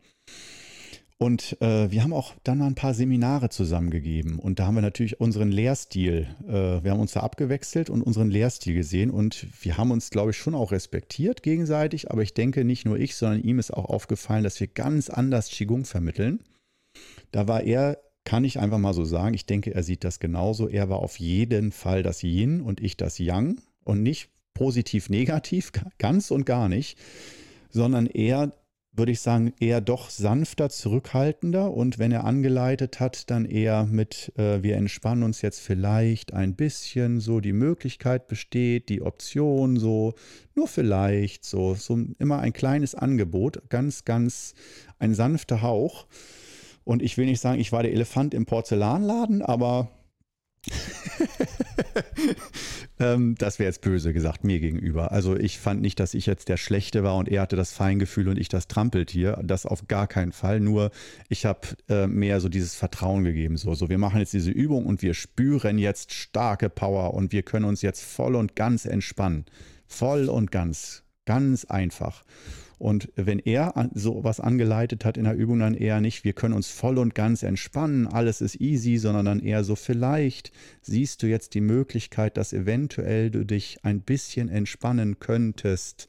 [1.22, 4.40] Und äh, wir haben auch dann mal ein paar Seminare zusammengegeben.
[4.40, 8.32] Und da haben wir natürlich unseren Lehrstil, äh, wir haben uns da abgewechselt und unseren
[8.32, 9.12] Lehrstil gesehen.
[9.12, 12.10] Und wir haben uns, glaube ich, schon auch respektiert gegenseitig.
[12.10, 15.50] Aber ich denke, nicht nur ich, sondern ihm ist auch aufgefallen, dass wir ganz anders
[15.50, 16.40] Qigong vermitteln.
[17.32, 20.68] Da war er, kann ich einfach mal so sagen, ich denke, er sieht das genauso.
[20.68, 23.62] Er war auf jeden Fall das Yin und ich das Yang.
[23.84, 26.98] Und nicht positiv, negativ, ganz und gar nicht,
[27.70, 28.54] sondern eher
[28.94, 34.34] würde ich sagen, eher doch sanfter, zurückhaltender und wenn er angeleitet hat, dann eher mit,
[34.38, 40.14] äh, wir entspannen uns jetzt vielleicht ein bisschen, so die Möglichkeit besteht, die Option, so
[40.56, 44.56] nur vielleicht, so, so immer ein kleines Angebot, ganz, ganz
[45.00, 46.06] ein sanfter Hauch.
[46.84, 49.90] Und ich will nicht sagen, ich war der Elefant im Porzellanladen, aber
[53.02, 55.12] ähm, das wäre jetzt böse gesagt mir gegenüber.
[55.12, 58.28] Also ich fand nicht, dass ich jetzt der Schlechte war und er hatte das Feingefühl
[58.30, 59.40] und ich das Trampeltier.
[59.44, 60.60] Das auf gar keinen Fall.
[60.60, 60.92] Nur
[61.28, 63.58] ich habe äh, mehr so dieses Vertrauen gegeben.
[63.58, 67.44] So, so, wir machen jetzt diese Übung und wir spüren jetzt starke Power und wir
[67.44, 69.46] können uns jetzt voll und ganz entspannen.
[69.88, 71.04] Voll und ganz.
[71.26, 72.24] Ganz einfach.
[72.82, 76.56] Und wenn er so was angeleitet hat in der Übung, dann eher nicht, wir können
[76.56, 81.28] uns voll und ganz entspannen, alles ist easy, sondern dann eher so, vielleicht siehst du
[81.28, 86.08] jetzt die Möglichkeit, dass eventuell du dich ein bisschen entspannen könntest.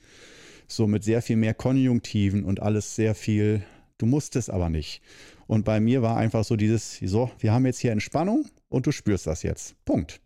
[0.67, 3.63] So mit sehr viel mehr Konjunktiven und alles sehr viel,
[3.99, 5.03] du musst es aber nicht.
[5.47, 8.93] Und bei mir war einfach so dieses, so, wir haben jetzt hier Entspannung und du
[8.93, 9.77] spürst das jetzt.
[9.85, 10.23] Punkt.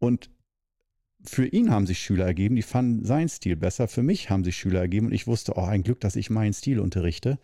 [0.00, 0.28] Und
[1.28, 3.88] für ihn haben sich Schüler ergeben, die fanden seinen Stil besser.
[3.88, 6.52] Für mich haben sich Schüler ergeben und ich wusste, oh, ein Glück, dass ich meinen
[6.52, 7.38] Stil unterrichte.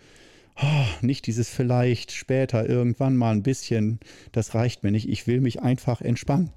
[0.61, 4.01] Oh, nicht dieses vielleicht später irgendwann mal ein bisschen,
[4.33, 5.09] das reicht mir nicht.
[5.09, 6.51] Ich will mich einfach entspannen.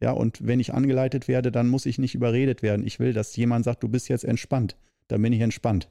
[0.00, 2.86] Ja, und wenn ich angeleitet werde, dann muss ich nicht überredet werden.
[2.86, 4.76] Ich will, dass jemand sagt, du bist jetzt entspannt.
[5.08, 5.88] Dann bin ich entspannt.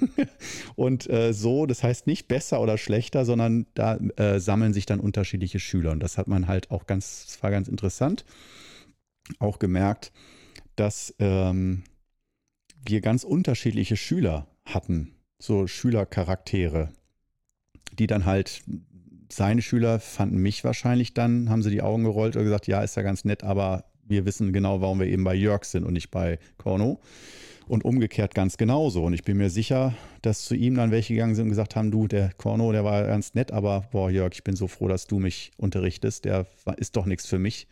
[0.76, 5.00] und äh, so, das heißt nicht besser oder schlechter, sondern da äh, sammeln sich dann
[5.00, 5.92] unterschiedliche Schüler.
[5.92, 8.24] Und das hat man halt auch ganz, das war ganz interessant
[9.38, 10.12] auch gemerkt,
[10.76, 11.84] dass ähm,
[12.84, 16.90] wir ganz unterschiedliche Schüler hatten, so Schülercharaktere,
[17.98, 18.62] die dann halt,
[19.30, 22.96] seine Schüler fanden mich wahrscheinlich dann, haben sie die Augen gerollt und gesagt, ja, ist
[22.96, 26.10] ja ganz nett, aber wir wissen genau, warum wir eben bei Jörg sind und nicht
[26.10, 27.00] bei Korno.
[27.68, 29.04] Und umgekehrt ganz genauso.
[29.04, 31.92] Und ich bin mir sicher, dass zu ihm dann welche gegangen sind und gesagt haben,
[31.92, 35.06] du, der Korno, der war ganz nett, aber boah, Jörg, ich bin so froh, dass
[35.06, 36.24] du mich unterrichtest.
[36.24, 36.46] Der
[36.78, 37.68] ist doch nichts für mich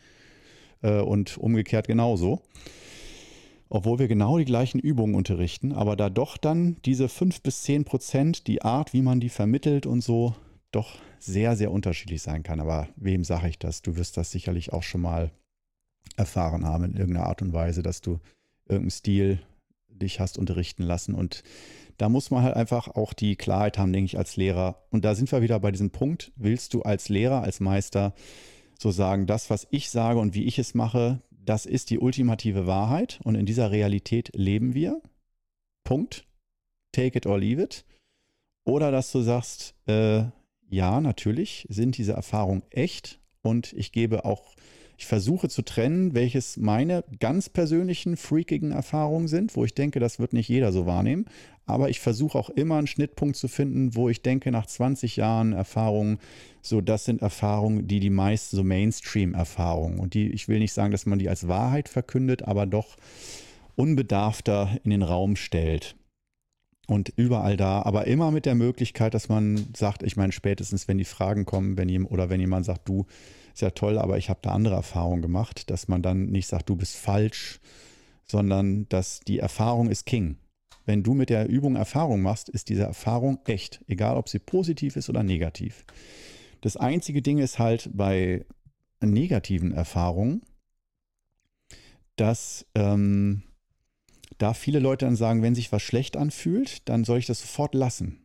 [0.83, 2.43] und umgekehrt genauso.
[3.71, 7.85] Obwohl wir genau die gleichen Übungen unterrichten, aber da doch dann diese 5 bis 10
[7.85, 10.35] Prozent, die Art, wie man die vermittelt und so,
[10.71, 12.61] doch sehr, sehr unterschiedlich sein kann.
[12.61, 13.83] Aber wem sage ich das?
[13.83, 15.33] Du wirst das sicherlich auch schon mal
[16.17, 18.21] erfahren haben in irgendeiner Art und Weise, dass du
[18.67, 19.41] irgendeinen Stil
[19.89, 21.15] dich hast unterrichten lassen.
[21.15, 21.43] Und
[21.99, 24.83] da muss man halt einfach auch die Klarheit haben, denke ich, als Lehrer.
[24.91, 28.15] Und da sind wir wieder bei diesem Punkt, willst du als Lehrer, als Meister
[28.79, 32.67] so sagen, das, was ich sage und wie ich es mache, das ist die ultimative
[32.67, 35.03] Wahrheit und in dieser Realität leben wir.
[35.85, 36.27] Punkt.
[36.93, 37.85] Take it or leave it.
[38.65, 40.25] Oder dass du sagst, äh,
[40.71, 44.55] ja, natürlich sind diese Erfahrungen echt und ich gebe auch
[44.99, 50.19] ich versuche zu trennen, welches meine ganz persönlichen freakigen Erfahrungen sind, wo ich denke, das
[50.19, 51.27] wird nicht jeder so wahrnehmen.
[51.67, 55.53] Aber ich versuche auch immer einen Schnittpunkt zu finden, wo ich denke, nach 20 Jahren
[55.53, 56.19] Erfahrung,
[56.63, 60.91] so das sind Erfahrungen, die die meisten so Mainstream-Erfahrungen und die, ich will nicht sagen,
[60.91, 62.97] dass man die als Wahrheit verkündet, aber doch
[63.77, 65.95] unbedarfter in den Raum stellt
[66.89, 70.99] und überall da, aber immer mit der Möglichkeit, dass man sagt, ich meine, spätestens wenn
[70.99, 73.07] die Fragen kommen, wenn jemand oder wenn jemand sagt, du,
[73.59, 76.69] ist ja toll, aber ich habe da andere Erfahrungen gemacht, dass man dann nicht sagt,
[76.69, 77.59] du bist falsch,
[78.25, 80.37] sondern dass die Erfahrung ist King.
[80.87, 84.95] Wenn du mit der Übung Erfahrung machst, ist diese Erfahrung echt, egal ob sie positiv
[84.95, 85.85] ist oder negativ.
[86.61, 88.47] Das einzige Ding ist halt bei
[89.01, 90.43] negativen Erfahrungen,
[92.15, 93.43] dass ähm,
[94.39, 97.75] da viele Leute dann sagen, wenn sich was schlecht anfühlt, dann soll ich das sofort
[97.75, 98.25] lassen.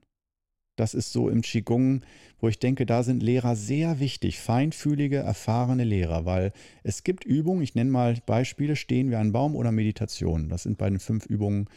[0.76, 2.04] Das ist so im Qigong,
[2.44, 6.52] wo ich denke, da sind Lehrer sehr wichtig, feinfühlige, erfahrene Lehrer, weil
[6.84, 10.50] es gibt Übungen, ich nenne mal Beispiele, stehen wie ein Baum oder Meditation.
[10.50, 11.70] Das sind bei den fünf Übungen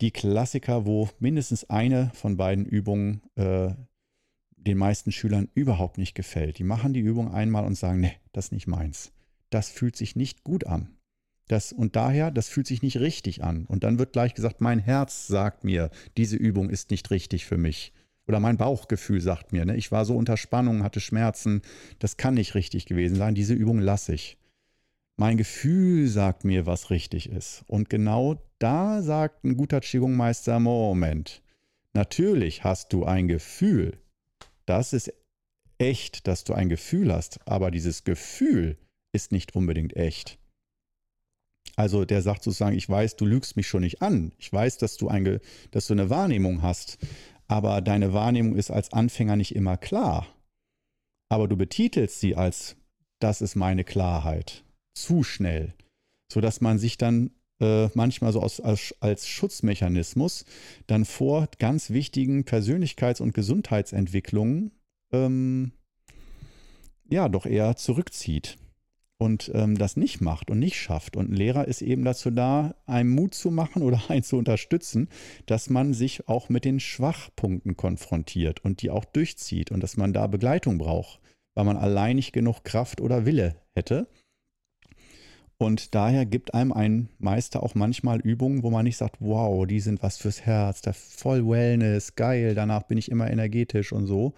[0.00, 3.74] die Klassiker, wo mindestens eine von beiden Übungen äh,
[4.56, 6.58] den meisten Schülern überhaupt nicht gefällt.
[6.58, 9.12] Die machen die Übung einmal und sagen, ne, das ist nicht meins.
[9.50, 10.96] Das fühlt sich nicht gut an.
[11.48, 13.66] Das, und daher, das fühlt sich nicht richtig an.
[13.66, 17.58] Und dann wird gleich gesagt, mein Herz sagt mir, diese Übung ist nicht richtig für
[17.58, 17.92] mich.
[18.26, 21.62] Oder mein Bauchgefühl sagt mir, ne, ich war so unter Spannung, hatte Schmerzen,
[21.98, 24.38] das kann nicht richtig gewesen sein, diese Übung lasse ich.
[25.16, 27.62] Mein Gefühl sagt mir, was richtig ist.
[27.66, 31.42] Und genau da sagt ein guter Qigong-Meister, Moment,
[31.92, 33.98] natürlich hast du ein Gefühl.
[34.66, 35.12] Das ist
[35.78, 38.78] echt, dass du ein Gefühl hast, aber dieses Gefühl
[39.12, 40.38] ist nicht unbedingt echt.
[41.76, 44.32] Also der sagt sozusagen, ich weiß, du lügst mich schon nicht an.
[44.38, 45.40] Ich weiß, dass du, eine,
[45.72, 46.98] dass du eine Wahrnehmung hast,
[47.48, 50.26] aber deine Wahrnehmung ist als Anfänger nicht immer klar.
[51.28, 52.76] Aber du betitelst sie als,
[53.20, 55.74] das ist meine Klarheit, zu schnell,
[56.30, 57.30] sodass man sich dann
[57.60, 60.44] äh, manchmal so aus, als, als Schutzmechanismus
[60.86, 64.72] dann vor ganz wichtigen Persönlichkeits- und Gesundheitsentwicklungen
[65.12, 65.72] ähm,
[67.08, 68.58] ja doch eher zurückzieht
[69.18, 71.16] und ähm, das nicht macht und nicht schafft.
[71.16, 75.08] Und ein Lehrer ist eben dazu da, einem Mut zu machen oder einen zu unterstützen,
[75.46, 80.12] dass man sich auch mit den Schwachpunkten konfrontiert und die auch durchzieht und dass man
[80.12, 81.20] da Begleitung braucht,
[81.54, 84.08] weil man allein nicht genug Kraft oder Wille hätte.
[85.56, 89.78] Und daher gibt einem ein Meister auch manchmal Übungen, wo man nicht sagt, wow, die
[89.78, 94.34] sind was fürs Herz, da voll Wellness, geil, danach bin ich immer energetisch und so,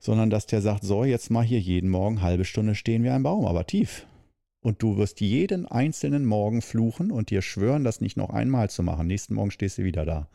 [0.00, 3.22] sondern dass der sagt, so, jetzt mal hier jeden Morgen halbe Stunde stehen wie ein
[3.22, 4.06] Baum, aber tief.
[4.62, 8.82] Und du wirst jeden einzelnen Morgen fluchen und dir schwören, das nicht noch einmal zu
[8.82, 9.06] machen.
[9.06, 10.28] Nächsten Morgen stehst du wieder da.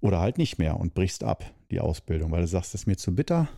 [0.00, 2.96] Oder halt nicht mehr und brichst ab, die Ausbildung, weil du sagst, es ist mir
[2.96, 3.48] zu bitter.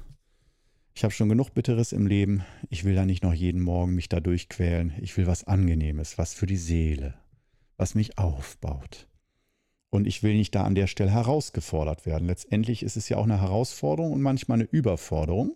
[0.94, 2.44] Ich habe schon genug Bitteres im Leben.
[2.68, 4.92] Ich will da nicht noch jeden Morgen mich da durchquälen.
[5.00, 7.14] Ich will was Angenehmes, was für die Seele,
[7.76, 9.08] was mich aufbaut.
[9.94, 12.26] Und ich will nicht da an der Stelle herausgefordert werden.
[12.26, 15.54] Letztendlich ist es ja auch eine Herausforderung und manchmal eine Überforderung.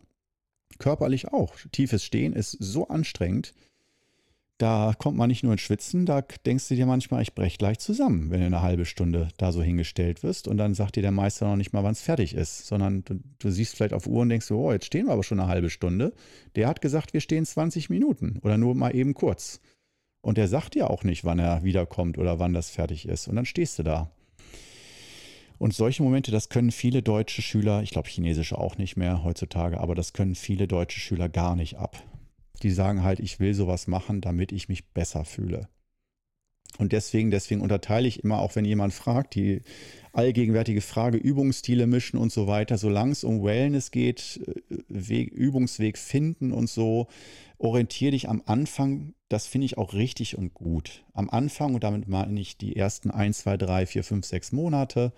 [0.79, 1.57] Körperlich auch.
[1.73, 3.53] Tiefes Stehen ist so anstrengend.
[4.57, 7.81] Da kommt man nicht nur ins Schwitzen, da denkst du dir manchmal, ich breche gleich
[7.81, 10.47] zusammen, wenn du eine halbe Stunde da so hingestellt wirst.
[10.47, 13.19] Und dann sagt dir der Meister noch nicht mal, wann es fertig ist, sondern du,
[13.41, 15.69] du, siehst vielleicht auf Uhr und denkst, oh, jetzt stehen wir aber schon eine halbe
[15.69, 16.13] Stunde.
[16.55, 19.59] Der hat gesagt, wir stehen 20 Minuten oder nur mal eben kurz.
[20.21, 23.27] Und der sagt dir auch nicht, wann er wiederkommt oder wann das fertig ist.
[23.27, 24.13] Und dann stehst du da.
[25.59, 29.81] Und solche Momente, das können viele deutsche Schüler, ich glaube chinesische auch nicht mehr heutzutage,
[29.81, 32.03] aber das können viele deutsche Schüler gar nicht ab.
[32.63, 35.69] Die sagen halt, ich will sowas machen, damit ich mich besser fühle.
[36.77, 39.63] Und deswegen, deswegen unterteile ich immer, auch wenn jemand fragt, die
[40.13, 45.99] allgegenwärtige Frage, Übungsstile mischen und so weiter, solange es um Wellness geht, äh, Weg, Übungsweg
[45.99, 47.09] finden und so,
[47.59, 51.05] orientiere dich am Anfang, das finde ich auch richtig und gut.
[51.15, 55.13] Am Anfang, und damit meine ich die ersten 1, 2, 3, 4, 5, 6 Monate,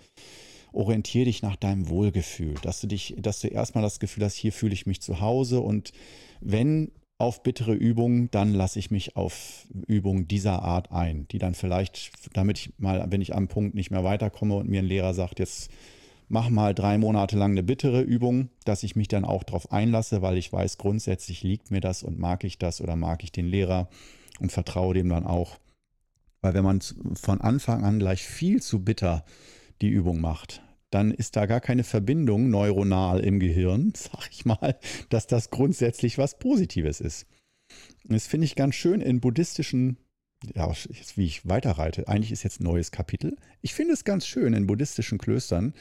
[0.73, 4.53] orientiere dich nach deinem Wohlgefühl, dass du dich, dass du erstmal das Gefühl hast, hier
[4.53, 5.91] fühle ich mich zu Hause und
[6.39, 11.53] wenn auf bittere Übungen, dann lasse ich mich auf Übungen dieser Art ein, die dann
[11.53, 15.13] vielleicht, damit ich mal, wenn ich am Punkt nicht mehr weiterkomme und mir ein Lehrer
[15.13, 15.69] sagt, jetzt
[16.27, 20.21] mach mal drei Monate lang eine bittere Übung, dass ich mich dann auch darauf einlasse,
[20.21, 23.47] weil ich weiß, grundsätzlich liegt mir das und mag ich das oder mag ich den
[23.47, 23.89] Lehrer
[24.39, 25.59] und vertraue dem dann auch.
[26.41, 26.81] Weil wenn man
[27.13, 29.23] von Anfang an gleich viel zu bitter
[29.81, 34.77] die Übung macht, dann ist da gar keine Verbindung neuronal im Gehirn, sag ich mal,
[35.09, 37.25] dass das grundsätzlich was Positives ist.
[38.03, 39.97] das finde ich ganz schön in buddhistischen,
[40.53, 40.71] ja,
[41.15, 43.37] wie ich weiterreite, eigentlich ist jetzt ein neues Kapitel.
[43.61, 45.73] Ich finde es ganz schön in buddhistischen Klöstern,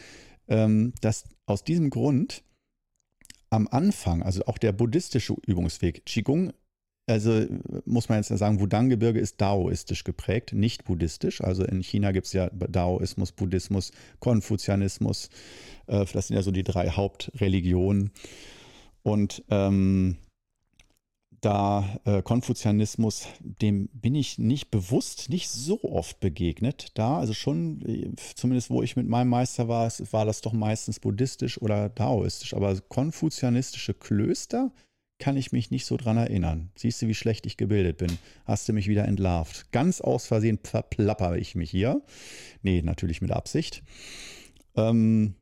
[0.48, 2.42] ähm, dass aus diesem Grund
[3.50, 6.52] am Anfang, also auch der buddhistische Übungsweg, Qigong
[7.10, 7.44] also
[7.84, 11.40] muss man jetzt sagen, Wudang-Gebirge ist daoistisch geprägt, nicht buddhistisch.
[11.40, 15.28] Also in China gibt es ja Daoismus, Buddhismus, Konfuzianismus.
[15.86, 18.10] Äh, das sind ja so die drei Hauptreligionen.
[19.02, 20.16] Und ähm,
[21.40, 26.88] da äh, Konfuzianismus, dem bin ich nicht bewusst, nicht so oft begegnet.
[26.94, 31.00] Da, also schon, äh, zumindest wo ich mit meinem Meister war, war das doch meistens
[31.00, 32.54] buddhistisch oder daoistisch.
[32.54, 34.70] Aber konfuzianistische Klöster,
[35.20, 36.70] kann ich mich nicht so dran erinnern.
[36.74, 38.18] Siehst du, wie schlecht ich gebildet bin?
[38.44, 39.70] Hast du mich wieder entlarvt.
[39.70, 42.02] Ganz aus Versehen verplapper ich mich hier.
[42.62, 43.84] Nee, natürlich mit Absicht.
[44.74, 45.34] Ähm,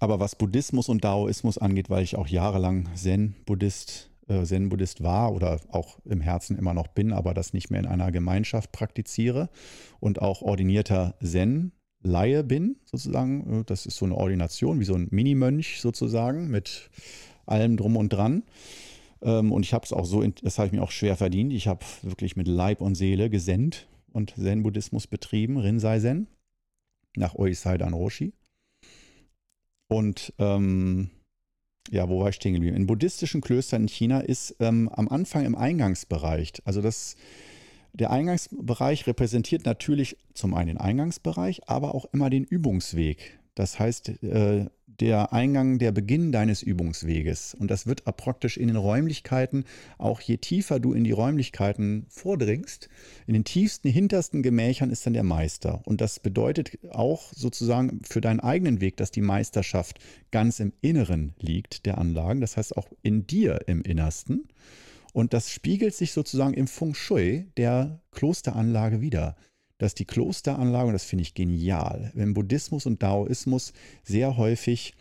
[0.00, 5.60] aber was Buddhismus und Daoismus angeht, weil ich auch jahrelang Zen-Buddhist äh, Zen-Buddhist war oder
[5.70, 9.48] auch im Herzen immer noch bin, aber das nicht mehr in einer Gemeinschaft praktiziere
[10.00, 13.60] und auch ordinierter Zen-Laie bin, sozusagen.
[13.60, 16.90] Äh, das ist so eine Ordination, wie so ein Minimönch sozusagen, mit
[17.46, 18.44] allem drum und dran.
[19.22, 21.52] Ähm, und ich habe es auch so, das habe ich mir auch schwer verdient.
[21.52, 26.26] Ich habe wirklich mit Leib und Seele gesendet und Zen-Buddhismus betrieben, Rinzai-Zen,
[27.16, 28.32] nach Oisai Dan Roshi.
[29.88, 31.10] Und ähm,
[31.90, 32.76] ja, wo war ich stehen geblieben?
[32.76, 37.16] In buddhistischen Klöstern in China ist ähm, am Anfang im Eingangsbereich, also das,
[37.94, 44.22] der Eingangsbereich repräsentiert natürlich zum einen den Eingangsbereich, aber auch immer den Übungsweg Das heißt,
[44.22, 44.66] äh,
[45.00, 47.54] der Eingang, der Beginn deines Übungsweges.
[47.54, 49.64] Und das wird praktisch in den Räumlichkeiten,
[49.96, 52.88] auch je tiefer du in die Räumlichkeiten vordringst,
[53.26, 55.82] in den tiefsten, hintersten Gemächern ist dann der Meister.
[55.86, 59.98] Und das bedeutet auch sozusagen für deinen eigenen Weg, dass die Meisterschaft
[60.30, 62.40] ganz im Inneren liegt der Anlagen.
[62.40, 64.46] Das heißt auch in dir im Innersten.
[65.12, 69.36] Und das spiegelt sich sozusagen im Feng Shui der Klosteranlage wieder
[69.78, 73.72] dass die Klosteranlage, und das finde ich genial, wenn Buddhismus und Daoismus
[74.02, 74.94] sehr häufig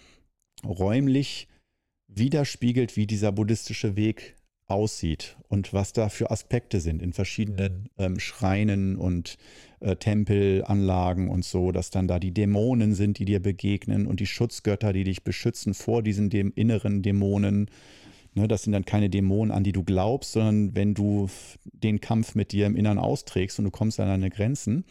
[0.64, 1.48] räumlich
[2.08, 4.36] widerspiegelt, wie dieser buddhistische Weg
[4.68, 9.38] aussieht und was da für Aspekte sind in verschiedenen ähm, Schreinen und
[9.80, 14.28] äh, Tempelanlagen und so, dass dann da die Dämonen sind, die dir begegnen und die
[14.28, 17.70] Schutzgötter, die dich beschützen vor diesen dem inneren Dämonen
[18.38, 21.28] Ne, das sind dann keine Dämonen, an die du glaubst, sondern wenn du
[21.64, 24.86] den Kampf mit dir im Innern austrägst und du kommst an deine Grenzen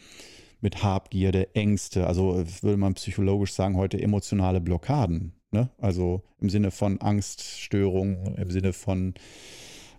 [0.59, 5.31] mit Habgierde, Ängste, also würde man psychologisch sagen, heute emotionale Blockaden.
[5.51, 5.69] Ne?
[5.77, 9.13] Also im Sinne von Angststörungen, im Sinne von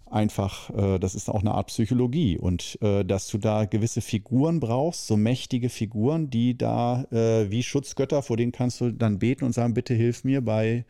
[0.04, 4.60] einfach, äh, das ist auch eine Art Psychologie und äh, dass du da gewisse Figuren
[4.60, 9.46] brauchst, so mächtige Figuren, die da äh, wie Schutzgötter, vor denen kannst du dann beten
[9.46, 10.84] und sagen, bitte hilf mir bei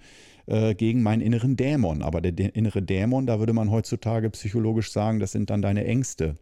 [0.48, 2.02] äh, gegen meinen inneren Dämon.
[2.02, 6.36] Aber der, innere Dämon, da würde man heutzutage psychologisch sagen, das sind dann deine Ängste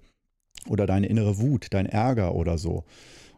[0.69, 2.85] oder deine innere Wut, dein Ärger oder so.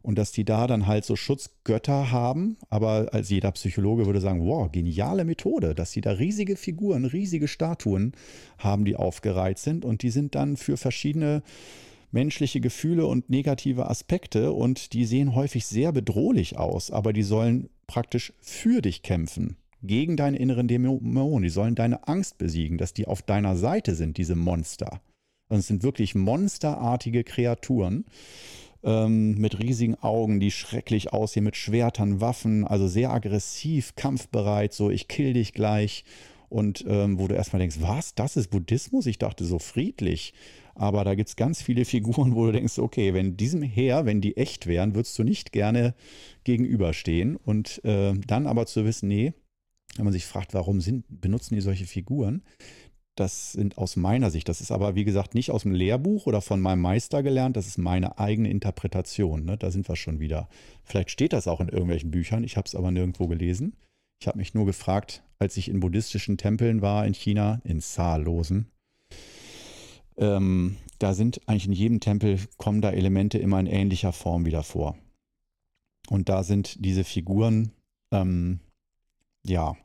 [0.02, 4.46] Und dass die da dann halt so Schutzgötter haben, aber als jeder Psychologe würde sagen,
[4.46, 8.12] wow, geniale Methode, dass sie da riesige Figuren, riesige Statuen
[8.58, 11.42] haben, die aufgereiht sind und die sind dann für verschiedene
[12.10, 17.68] menschliche Gefühle und negative Aspekte und die sehen häufig sehr bedrohlich aus, aber die sollen
[17.86, 21.42] praktisch für dich kämpfen gegen deine inneren Dämonen.
[21.42, 25.00] Die sollen deine Angst besiegen, dass die auf deiner Seite sind, diese Monster.
[25.48, 28.04] Und es sind wirklich monsterartige Kreaturen
[28.82, 34.90] ähm, mit riesigen Augen, die schrecklich aussehen, mit Schwertern, Waffen, also sehr aggressiv, kampfbereit, so
[34.90, 36.04] ich kill dich gleich.
[36.48, 39.04] Und ähm, wo du erstmal denkst, was, das ist Buddhismus?
[39.06, 40.32] Ich dachte so friedlich.
[40.74, 44.20] Aber da gibt es ganz viele Figuren, wo du denkst, okay, wenn diesem Heer, wenn
[44.20, 45.94] die echt wären, würdest du nicht gerne
[46.44, 47.36] gegenüberstehen.
[47.36, 49.34] Und äh, dann aber zu wissen, nee,
[49.96, 52.42] wenn man sich fragt, warum sind, benutzen die solche Figuren,
[53.16, 56.40] das sind aus meiner Sicht, das ist aber wie gesagt nicht aus dem Lehrbuch oder
[56.40, 59.44] von meinem Meister gelernt, das ist meine eigene Interpretation.
[59.44, 59.56] Ne?
[59.56, 60.48] Da sind wir schon wieder.
[60.84, 63.76] Vielleicht steht das auch in irgendwelchen Büchern, ich habe es aber nirgendwo gelesen.
[64.20, 68.66] Ich habe mich nur gefragt, als ich in buddhistischen Tempeln war in China, in Zahllosen,
[70.16, 74.62] ähm, da sind eigentlich in jedem Tempel, kommen da Elemente immer in ähnlicher Form wieder
[74.62, 74.96] vor.
[76.08, 77.72] Und da sind diese Figuren,
[78.12, 78.60] ähm,
[79.44, 79.76] ja,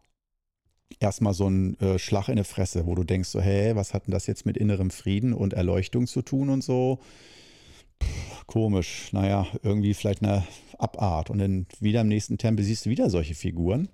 [0.99, 4.07] erstmal so ein äh, Schlag in die Fresse, wo du denkst so, hä, was hat
[4.07, 6.99] denn das jetzt mit innerem Frieden und Erleuchtung zu tun und so?
[7.99, 8.07] Puh,
[8.47, 10.43] komisch, naja, irgendwie vielleicht eine
[10.77, 11.29] Abart.
[11.29, 13.89] Und dann wieder im nächsten Tempel siehst du wieder solche Figuren.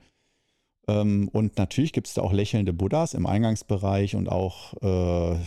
[0.88, 5.38] Ähm, und natürlich gibt es da auch lächelnde Buddhas im Eingangsbereich und auch äh,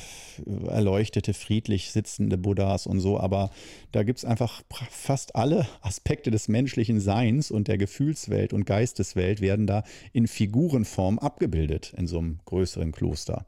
[0.69, 3.19] erleuchtete, friedlich sitzende Buddhas und so.
[3.19, 3.51] Aber
[3.91, 9.41] da gibt es einfach fast alle Aspekte des menschlichen Seins und der Gefühlswelt und Geisteswelt
[9.41, 13.47] werden da in Figurenform abgebildet in so einem größeren Kloster.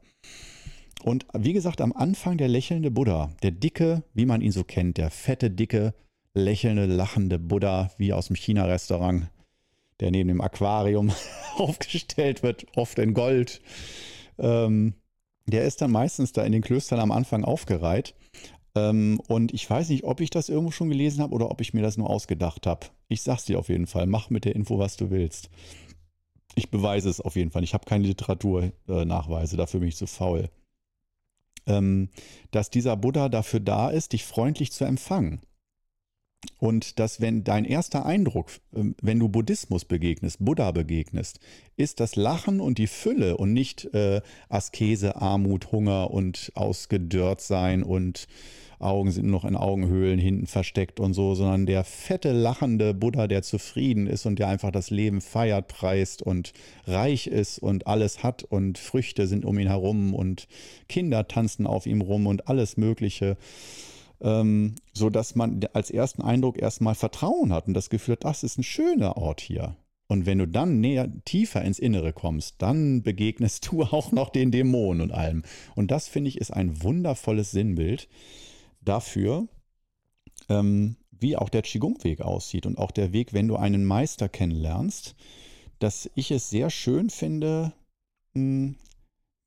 [1.03, 4.97] Und wie gesagt, am Anfang der lächelnde Buddha, der dicke, wie man ihn so kennt,
[4.97, 5.93] der fette, dicke,
[6.33, 9.27] lächelnde, lachende Buddha, wie aus dem China-Restaurant,
[9.99, 11.11] der neben dem Aquarium
[11.57, 13.61] aufgestellt wird, oft in Gold.
[14.37, 14.93] Ähm,
[15.47, 18.15] der ist dann meistens da in den Klöstern am Anfang aufgereiht.
[18.75, 21.73] Ähm, und ich weiß nicht, ob ich das irgendwo schon gelesen habe oder ob ich
[21.73, 22.87] mir das nur ausgedacht habe.
[23.07, 24.05] Ich sag's dir auf jeden Fall.
[24.05, 25.49] Mach mit der Info, was du willst.
[26.55, 27.63] Ich beweise es auf jeden Fall.
[27.63, 30.49] Ich habe keine Literaturnachweise, dafür bin ich zu faul.
[31.67, 32.09] Ähm,
[32.51, 35.41] dass dieser Buddha dafür da ist, dich freundlich zu empfangen.
[36.59, 41.39] Und dass, wenn dein erster Eindruck, ähm, wenn du Buddhismus begegnest, Buddha begegnest,
[41.75, 47.83] ist das Lachen und die Fülle und nicht äh, Askese, Armut, Hunger und ausgedörrt sein
[47.83, 48.27] und
[48.79, 53.41] Augen sind noch in Augenhöhlen hinten versteckt und so, sondern der fette, lachende Buddha, der
[53.41, 56.51] zufrieden ist und der einfach das Leben feiert, preist und
[56.85, 60.47] reich ist und alles hat und Früchte sind um ihn herum und
[60.89, 63.37] Kinder tanzen auf ihm rum und alles Mögliche
[64.25, 68.43] ähm, so dass man als ersten Eindruck erstmal Vertrauen hat und das Gefühl hat, das
[68.43, 69.77] ist ein schöner Ort hier.
[70.07, 74.51] Und wenn du dann näher, tiefer ins Innere kommst, dann begegnest du auch noch den
[74.51, 75.43] Dämonen und allem.
[75.75, 78.09] Und das finde ich ist ein wundervolles Sinnbild
[78.81, 79.47] dafür,
[80.49, 85.15] ähm, wie auch der Qigong-Weg aussieht und auch der Weg, wenn du einen Meister kennenlernst,
[85.79, 87.73] dass ich es sehr schön finde,
[88.33, 88.75] hm,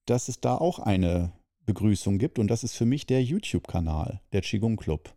[0.06, 1.32] dass es da auch eine
[1.68, 2.38] Begrüßung gibt.
[2.38, 5.14] Und das ist für mich der YouTube-Kanal, der Qigong Club.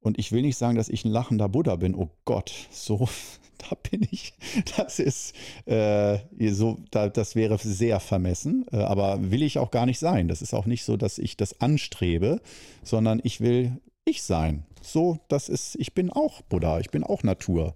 [0.00, 1.96] Und ich will nicht sagen, dass ich ein lachender Buddha bin.
[1.96, 3.08] Oh Gott, so,
[3.58, 4.32] da bin ich.
[4.76, 5.34] Das ist
[5.66, 6.18] äh,
[6.52, 8.64] so, da, das wäre sehr vermessen.
[8.70, 10.28] Äh, aber will ich auch gar nicht sein.
[10.28, 12.40] Das ist auch nicht so, dass ich das anstrebe,
[12.84, 14.64] sondern ich will ich sein.
[14.80, 17.74] So, das ist, ich bin auch Buddha, ich bin auch Natur.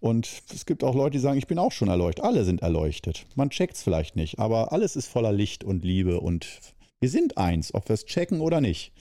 [0.00, 2.26] Und es gibt auch Leute, die sagen, ich bin auch schon erleuchtet.
[2.26, 3.24] Alle sind erleuchtet.
[3.36, 6.60] Man checkt es vielleicht nicht, aber alles ist voller Licht und Liebe und
[7.06, 8.92] wir sind eins, ob wir es checken oder nicht.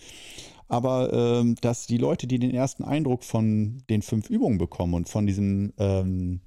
[0.67, 5.09] Aber ähm, dass die Leute, die den ersten Eindruck von den fünf Übungen bekommen und
[5.09, 6.41] von diesem ähm,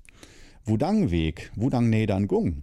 [0.67, 2.63] Wudang-Weg, Wudang Nedan Gung,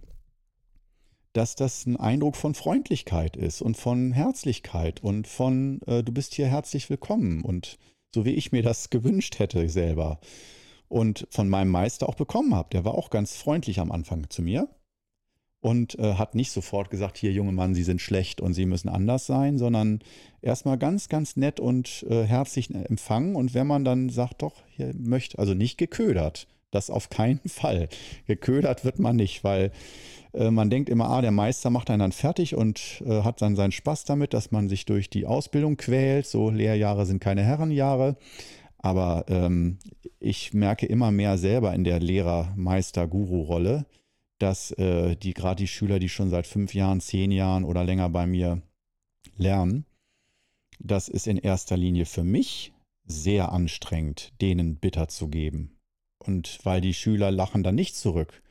[1.34, 6.34] dass das ein Eindruck von Freundlichkeit ist und von Herzlichkeit und von äh, du bist
[6.34, 7.78] hier herzlich willkommen und
[8.14, 10.22] so wie ich mir das gewünscht hätte selber
[10.88, 12.70] und von meinem Meister auch bekommen habe.
[12.72, 14.70] Der war auch ganz freundlich am Anfang zu mir
[15.66, 18.88] und äh, hat nicht sofort gesagt, hier junge Mann, Sie sind schlecht und Sie müssen
[18.88, 19.98] anders sein, sondern
[20.44, 23.36] erstmal ganz, ganz nett und äh, herzlich empfangen.
[23.36, 27.90] Und wenn man dann sagt, doch, hier möchte, also nicht geködert, das auf keinen Fall.
[28.28, 29.72] Geködert wird man nicht, weil
[30.34, 33.56] äh, man denkt immer, ah, der Meister macht einen dann fertig und äh, hat dann
[33.56, 36.28] seinen Spaß damit, dass man sich durch die Ausbildung quält.
[36.28, 38.18] So Lehrjahre sind keine Herrenjahre.
[38.78, 39.80] Aber ähm,
[40.20, 43.88] ich merke immer mehr selber in der Lehrer-Meister-Guru-Rolle,
[44.40, 48.10] dass äh, die gerade die Schüler, die schon seit fünf Jahren, zehn Jahren oder länger
[48.10, 48.62] bei mir
[49.38, 49.86] lernen,
[50.80, 52.74] das ist in erster Linie für mich
[53.06, 55.78] sehr anstrengend, denen bitter zu geben.
[56.20, 58.42] Und weil die Schüler lachen dann nicht zurück,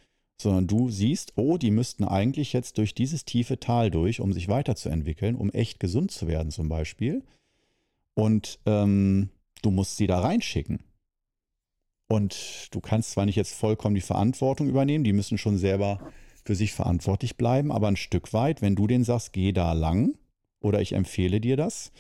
[0.41, 4.49] sondern du siehst, oh, die müssten eigentlich jetzt durch dieses tiefe Tal durch, um sich
[4.49, 7.23] weiterzuentwickeln, um echt gesund zu werden zum Beispiel.
[8.15, 9.31] Und ähm,
[9.63, 10.81] du musst sie da reinschicken.
[12.09, 15.99] Und du kannst zwar nicht jetzt vollkommen die Verantwortung übernehmen, die müssen schon selber
[16.45, 20.15] für sich verantwortlich bleiben, aber ein Stück weit, wenn du denen sagst, geh da lang
[20.61, 21.93] oder ich empfehle dir das.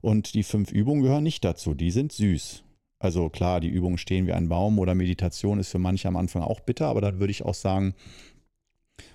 [0.00, 2.64] Und die fünf Übungen gehören nicht dazu, die sind süß.
[2.98, 6.42] Also klar, die Übungen stehen wie ein Baum oder Meditation ist für manche am Anfang
[6.42, 7.94] auch bitter, aber dann würde ich auch sagen,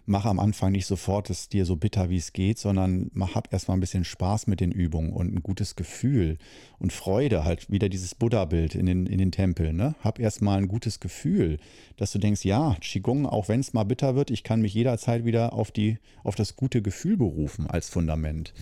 [0.09, 3.53] mach am Anfang nicht sofort es dir so bitter, wie es geht, sondern mach, hab
[3.53, 6.39] erstmal ein bisschen Spaß mit den Übungen und ein gutes Gefühl
[6.80, 9.77] und Freude, halt wieder dieses Buddha-Bild in den, in den Tempeln.
[9.77, 9.95] Ne?
[10.01, 11.59] Hab erstmal ein gutes Gefühl,
[11.95, 15.25] dass du denkst, ja, Qigong, auch wenn es mal bitter wird, ich kann mich jederzeit
[15.25, 18.53] wieder auf, die, auf das gute Gefühl berufen als Fundament.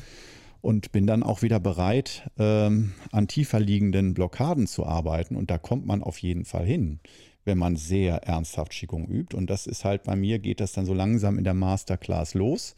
[0.60, 5.38] Und bin dann auch wieder bereit, ähm, an tiefer liegenden Blockaden zu arbeiten.
[5.38, 7.00] Und da kommt man auf jeden Fall hin
[7.48, 9.36] wenn man sehr ernsthaft Qigong übt.
[9.36, 12.76] Und das ist halt bei mir, geht das dann so langsam in der Masterclass los.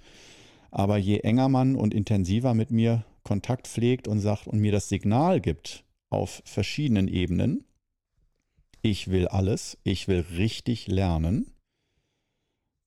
[0.72, 4.88] Aber je enger man und intensiver mit mir Kontakt pflegt und sagt und mir das
[4.88, 7.66] Signal gibt auf verschiedenen Ebenen,
[8.82, 11.52] ich will alles, ich will richtig lernen,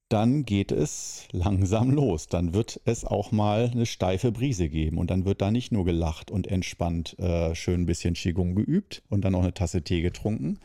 [0.09, 2.26] dann geht es langsam los.
[2.26, 5.85] Dann wird es auch mal eine steife Brise geben und dann wird da nicht nur
[5.85, 10.03] gelacht und entspannt äh, schön ein bisschen Qigong geübt und dann noch eine Tasse Tee
[10.03, 10.59] getrunken,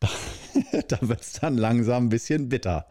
[0.88, 2.86] da wird es dann langsam ein bisschen bitter.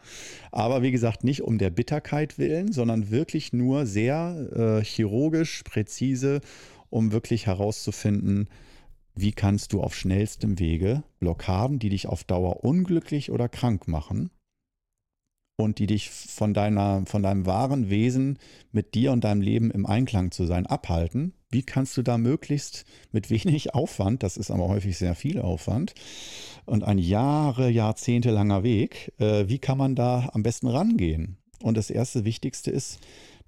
[0.51, 6.41] Aber wie gesagt, nicht um der Bitterkeit willen, sondern wirklich nur sehr äh, chirurgisch, präzise,
[6.89, 8.47] um wirklich herauszufinden,
[9.15, 14.29] wie kannst du auf schnellstem Wege Blockaden, die dich auf Dauer unglücklich oder krank machen
[15.57, 18.37] und die dich von, deiner, von deinem wahren Wesen
[18.71, 22.83] mit dir und deinem Leben im Einklang zu sein, abhalten, wie kannst du da möglichst
[23.13, 25.93] mit wenig Aufwand, das ist aber häufig sehr viel Aufwand
[26.65, 31.37] und ein Jahre, Jahrzehnte langer Weg, äh, wie kann man da am besten rangehen?
[31.63, 32.99] Und das erste Wichtigste ist,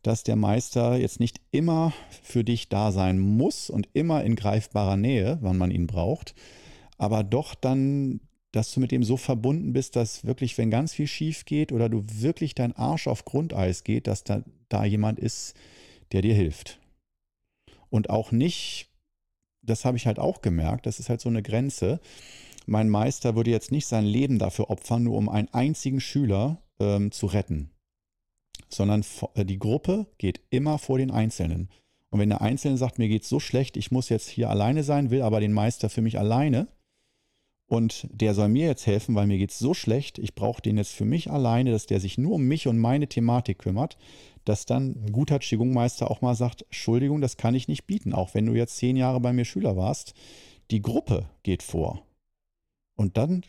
[0.04, 1.92] dass der Meister jetzt nicht immer
[2.24, 6.34] für dich da sein muss und immer in greifbarer Nähe, wann man ihn braucht,
[6.98, 8.22] aber doch dann,
[8.54, 11.90] dass du mit ihm so verbunden bist, dass wirklich, wenn ganz viel schief geht oder
[11.90, 15.56] du wirklich dein Arsch auf Grundeis geht, dass da, da jemand ist,
[16.14, 16.80] der dir hilft
[17.90, 18.90] und auch nicht,
[19.62, 22.00] das habe ich halt auch gemerkt, das ist halt so eine Grenze.
[22.66, 27.12] Mein Meister würde jetzt nicht sein Leben dafür opfern, nur um einen einzigen Schüler ähm,
[27.12, 27.72] zu retten,
[28.70, 31.70] sondern äh, die Gruppe geht immer vor den Einzelnen.
[32.10, 34.84] Und wenn der Einzelne sagt, mir geht es so schlecht, ich muss jetzt hier alleine
[34.84, 36.68] sein, will aber den Meister für mich alleine,
[37.68, 40.78] und der soll mir jetzt helfen, weil mir geht es so schlecht, ich brauche den
[40.78, 43.98] jetzt für mich alleine, dass der sich nur um mich und meine Thematik kümmert,
[44.46, 48.34] dass dann ein guter Qigong-Meister auch mal sagt, Entschuldigung, das kann ich nicht bieten, auch
[48.34, 50.14] wenn du jetzt zehn Jahre bei mir Schüler warst.
[50.72, 52.04] Die Gruppe geht vor.
[52.96, 53.44] Und dann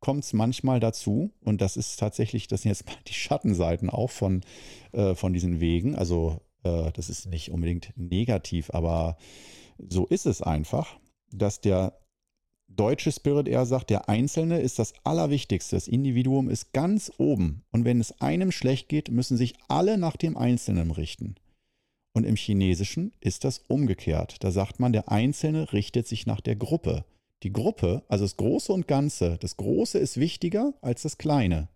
[0.00, 4.10] kommt es manchmal dazu, und das ist tatsächlich, das sind jetzt mal die Schattenseiten auch
[4.10, 4.42] von,
[4.92, 5.94] äh, von diesen Wegen.
[5.94, 9.16] Also äh, das ist nicht unbedingt negativ, aber
[9.78, 10.98] so ist es einfach,
[11.30, 12.01] dass der
[12.76, 15.76] deutsche Spirit eher sagt, der Einzelne ist das Allerwichtigste.
[15.76, 17.62] Das Individuum ist ganz oben.
[17.70, 21.36] Und wenn es einem schlecht geht, müssen sich alle nach dem Einzelnen richten.
[22.12, 24.36] Und im Chinesischen ist das umgekehrt.
[24.44, 27.04] Da sagt man, der Einzelne richtet sich nach der Gruppe.
[27.42, 31.68] Die Gruppe, also das Große und Ganze, das Große ist wichtiger als das Kleine.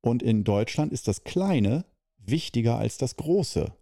[0.00, 1.84] Und in Deutschland ist das Kleine
[2.18, 3.72] wichtiger als das Große.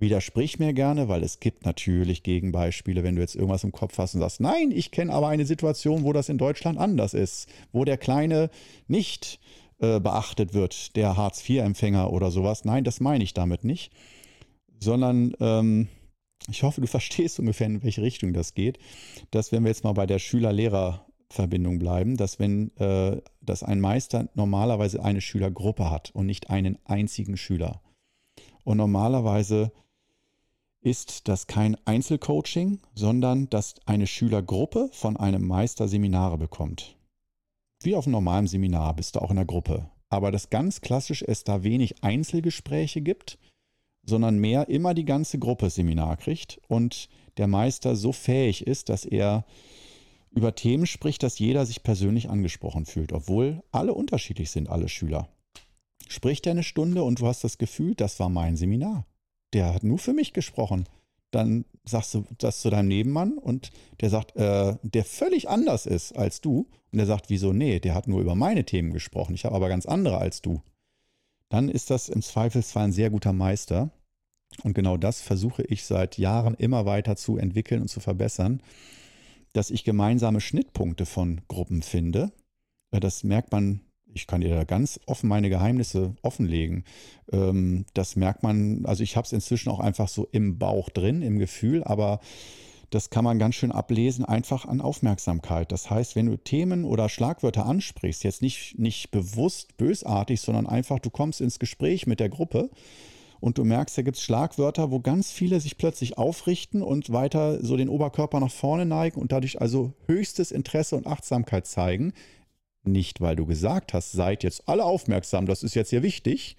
[0.00, 4.14] Widersprich mir gerne, weil es gibt natürlich Gegenbeispiele, wenn du jetzt irgendwas im Kopf hast
[4.14, 7.84] und sagst, nein, ich kenne aber eine Situation, wo das in Deutschland anders ist, wo
[7.84, 8.50] der Kleine
[8.88, 9.40] nicht
[9.78, 12.64] äh, beachtet wird, der Hartz-IV-Empfänger oder sowas.
[12.64, 13.92] Nein, das meine ich damit nicht,
[14.78, 15.88] sondern ähm,
[16.48, 18.78] ich hoffe, du verstehst ungefähr, in welche Richtung das geht,
[19.30, 24.28] dass wenn wir jetzt mal bei der Schüler-Lehrer-Verbindung bleiben, dass wenn äh, dass ein Meister
[24.34, 27.80] normalerweise eine Schülergruppe hat und nicht einen einzigen Schüler.
[28.64, 29.72] Und normalerweise
[30.82, 36.96] ist das kein Einzelcoaching, sondern dass eine Schülergruppe von einem Meister Seminare bekommt.
[37.82, 39.90] Wie auf einem normalen Seminar bist du auch in der Gruppe.
[40.08, 43.38] Aber das ganz klassisch es da wenig Einzelgespräche gibt,
[44.02, 49.04] sondern mehr immer die ganze Gruppe Seminar kriegt und der Meister so fähig ist, dass
[49.04, 49.44] er
[50.30, 55.28] über Themen spricht, dass jeder sich persönlich angesprochen fühlt, obwohl alle unterschiedlich sind, alle Schüler.
[56.08, 59.06] Spricht er eine Stunde und du hast das Gefühl, das war mein Seminar.
[59.52, 60.86] Der hat nur für mich gesprochen.
[61.30, 63.70] Dann sagst du das zu deinem Nebenmann und
[64.00, 66.68] der sagt, äh, der völlig anders ist als du.
[66.92, 67.52] Und der sagt, wieso?
[67.52, 69.34] Nee, der hat nur über meine Themen gesprochen.
[69.34, 70.60] Ich habe aber ganz andere als du
[71.50, 73.90] dann ist das im Zweifelsfall ein sehr guter Meister.
[74.62, 78.62] Und genau das versuche ich seit Jahren immer weiter zu entwickeln und zu verbessern,
[79.52, 82.32] dass ich gemeinsame Schnittpunkte von Gruppen finde.
[82.92, 83.80] Das merkt man,
[84.14, 86.84] ich kann dir da ganz offen meine Geheimnisse offenlegen.
[87.32, 91.22] Ähm, das merkt man, also ich habe es inzwischen auch einfach so im Bauch drin,
[91.22, 92.20] im Gefühl, aber
[92.90, 95.70] das kann man ganz schön ablesen, einfach an Aufmerksamkeit.
[95.70, 100.98] Das heißt, wenn du Themen oder Schlagwörter ansprichst, jetzt nicht, nicht bewusst bösartig, sondern einfach,
[100.98, 102.68] du kommst ins Gespräch mit der Gruppe
[103.38, 107.64] und du merkst, da gibt es Schlagwörter, wo ganz viele sich plötzlich aufrichten und weiter
[107.64, 112.12] so den Oberkörper nach vorne neigen und dadurch also höchstes Interesse und Achtsamkeit zeigen.
[112.82, 116.56] Nicht, weil du gesagt hast, seid jetzt alle aufmerksam, das ist jetzt hier wichtig,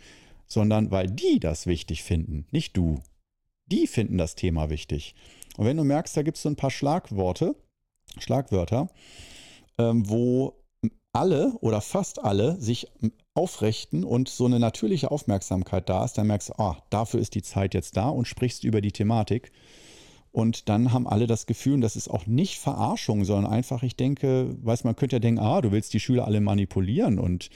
[0.47, 3.01] sondern weil die das wichtig finden, nicht du.
[3.65, 5.15] Die finden das Thema wichtig.
[5.57, 7.55] Und wenn du merkst, da gibt es so ein paar Schlagworte,
[8.19, 8.89] Schlagwörter,
[9.77, 10.61] ähm, wo
[11.13, 12.87] alle oder fast alle sich
[13.33, 17.41] aufrichten und so eine natürliche Aufmerksamkeit da ist, dann merkst du, ah, dafür ist die
[17.41, 19.51] Zeit jetzt da und sprichst über die Thematik.
[20.31, 23.97] Und dann haben alle das Gefühl, und das ist auch nicht Verarschung, sondern einfach, ich
[23.97, 27.49] denke, weiß man könnte ja denken, ah, du willst die Schüler alle manipulieren und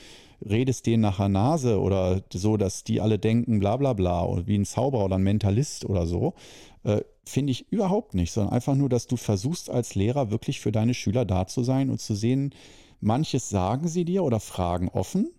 [0.47, 4.57] redest denen nach der Nase oder so, dass die alle denken, bla bla bla, wie
[4.57, 6.33] ein Zauberer oder ein Mentalist oder so.
[6.83, 10.71] Äh, Finde ich überhaupt nicht, sondern einfach nur, dass du versuchst als Lehrer wirklich für
[10.71, 12.53] deine Schüler da zu sein und zu sehen,
[12.99, 15.31] manches sagen sie dir oder fragen offen,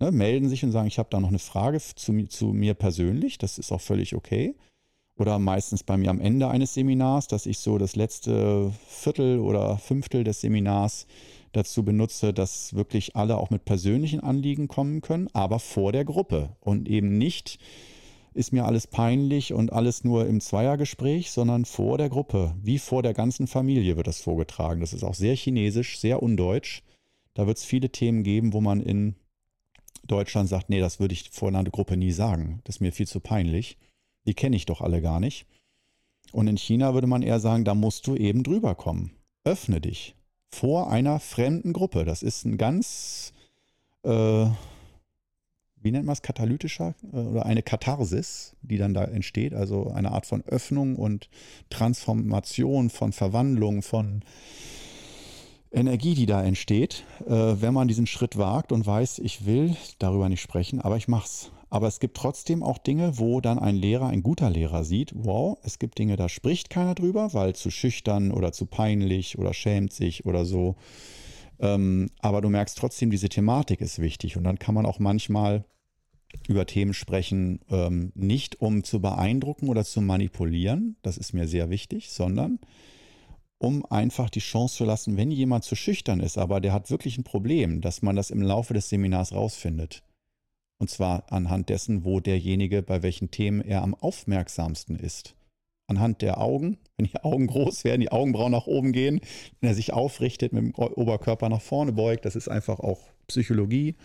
[0.00, 3.36] ne, melden sich und sagen, ich habe da noch eine Frage zu, zu mir persönlich,
[3.36, 4.54] das ist auch völlig okay.
[5.18, 9.76] Oder meistens bei mir am Ende eines Seminars, dass ich so das letzte Viertel oder
[9.78, 11.06] Fünftel des Seminars
[11.52, 16.50] dazu benutze, dass wirklich alle auch mit persönlichen Anliegen kommen können, aber vor der Gruppe
[16.60, 17.58] und eben nicht
[18.34, 23.02] ist mir alles peinlich und alles nur im Zweiergespräch, sondern vor der Gruppe, wie vor
[23.02, 24.80] der ganzen Familie wird das vorgetragen.
[24.80, 26.82] Das ist auch sehr chinesisch, sehr undeutsch.
[27.34, 29.16] Da wird es viele Themen geben, wo man in
[30.06, 32.60] Deutschland sagt, nee, das würde ich vor einer Gruppe nie sagen.
[32.62, 33.76] Das ist mir viel zu peinlich.
[34.26, 35.46] Die kenne ich doch alle gar nicht.
[36.32, 39.12] Und in China würde man eher sagen, da musst du eben drüber kommen.
[39.44, 40.14] Öffne dich
[40.50, 42.04] vor einer fremden Gruppe.
[42.04, 43.32] Das ist ein ganz
[44.02, 44.46] äh,
[45.82, 50.12] wie nennt man es, katalytischer äh, oder eine Katharsis, die dann da entsteht, also eine
[50.12, 51.28] Art von Öffnung und
[51.70, 54.22] Transformation, von Verwandlung, von
[55.70, 60.28] Energie, die da entsteht, äh, wenn man diesen Schritt wagt und weiß, ich will darüber
[60.28, 61.50] nicht sprechen, aber ich mach's.
[61.70, 65.58] Aber es gibt trotzdem auch Dinge, wo dann ein Lehrer, ein guter Lehrer sieht, wow,
[65.62, 69.92] es gibt Dinge, da spricht keiner drüber, weil zu schüchtern oder zu peinlich oder schämt
[69.92, 70.76] sich oder so.
[71.60, 74.36] Ähm, aber du merkst trotzdem, diese Thematik ist wichtig.
[74.36, 75.64] Und dann kann man auch manchmal
[76.46, 81.70] über Themen sprechen, ähm, nicht um zu beeindrucken oder zu manipulieren, das ist mir sehr
[81.70, 82.58] wichtig, sondern
[83.58, 87.18] um einfach die Chance zu lassen, wenn jemand zu schüchtern ist, aber der hat wirklich
[87.18, 90.02] ein Problem, dass man das im Laufe des Seminars rausfindet.
[90.78, 95.34] Und zwar anhand dessen, wo derjenige, bei welchen Themen er am aufmerksamsten ist
[95.88, 96.78] anhand der Augen.
[96.96, 99.20] Wenn die Augen groß werden, die Augenbrauen nach oben gehen,
[99.60, 103.96] wenn er sich aufrichtet, mit dem Oberkörper nach vorne beugt, das ist einfach auch Psychologie.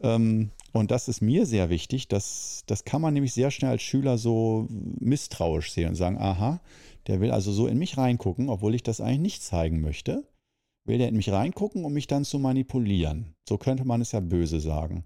[0.00, 2.08] Ähm, und das ist mir sehr wichtig.
[2.08, 6.60] Das, das kann man nämlich sehr schnell als Schüler so misstrauisch sehen und sagen, aha,
[7.06, 10.24] der will also so in mich reingucken, obwohl ich das eigentlich nicht zeigen möchte.
[10.84, 13.34] Will der in mich reingucken, um mich dann zu manipulieren.
[13.48, 15.04] So könnte man es ja böse sagen.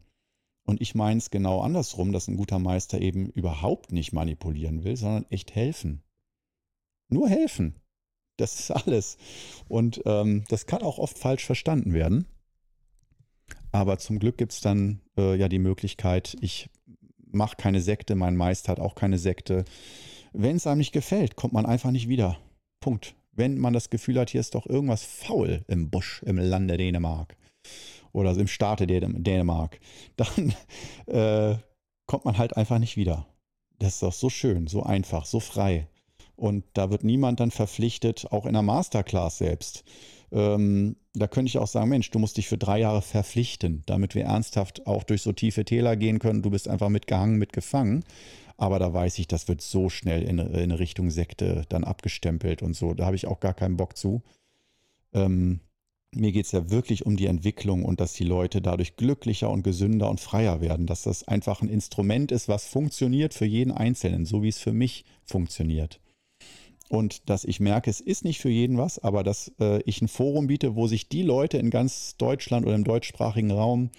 [0.66, 4.96] Und ich meine es genau andersrum, dass ein guter Meister eben überhaupt nicht manipulieren will,
[4.96, 6.02] sondern echt helfen.
[7.08, 7.76] Nur helfen.
[8.36, 9.16] Das ist alles.
[9.68, 12.26] Und ähm, das kann auch oft falsch verstanden werden.
[13.70, 16.68] Aber zum Glück gibt es dann äh, ja die Möglichkeit, ich
[17.24, 19.64] mache keine Sekte, mein Meister hat auch keine Sekte.
[20.32, 22.38] Wenn es einem nicht gefällt, kommt man einfach nicht wieder.
[22.80, 23.14] Punkt.
[23.32, 27.36] Wenn man das Gefühl hat, hier ist doch irgendwas faul im Busch, im Lande Dänemark
[28.16, 29.78] oder im Staate Dänemark,
[30.16, 30.54] dann
[31.06, 31.56] äh,
[32.06, 33.26] kommt man halt einfach nicht wieder.
[33.78, 35.86] Das ist doch so schön, so einfach, so frei.
[36.34, 39.84] Und da wird niemand dann verpflichtet, auch in der Masterclass selbst.
[40.32, 44.14] Ähm, da könnte ich auch sagen, Mensch, du musst dich für drei Jahre verpflichten, damit
[44.14, 46.42] wir ernsthaft auch durch so tiefe Täler gehen können.
[46.42, 48.02] Du bist einfach mitgehangen, mitgefangen.
[48.56, 52.74] Aber da weiß ich, das wird so schnell in, in Richtung Sekte dann abgestempelt und
[52.74, 52.94] so.
[52.94, 54.22] Da habe ich auch gar keinen Bock zu.
[55.12, 55.60] Ähm,
[56.14, 59.62] mir geht es ja wirklich um die Entwicklung und dass die Leute dadurch glücklicher und
[59.62, 60.86] gesünder und freier werden.
[60.86, 64.72] Dass das einfach ein Instrument ist, was funktioniert für jeden Einzelnen, so wie es für
[64.72, 66.00] mich funktioniert.
[66.88, 70.08] Und dass ich merke, es ist nicht für jeden was, aber dass äh, ich ein
[70.08, 73.90] Forum biete, wo sich die Leute in ganz Deutschland oder im deutschsprachigen Raum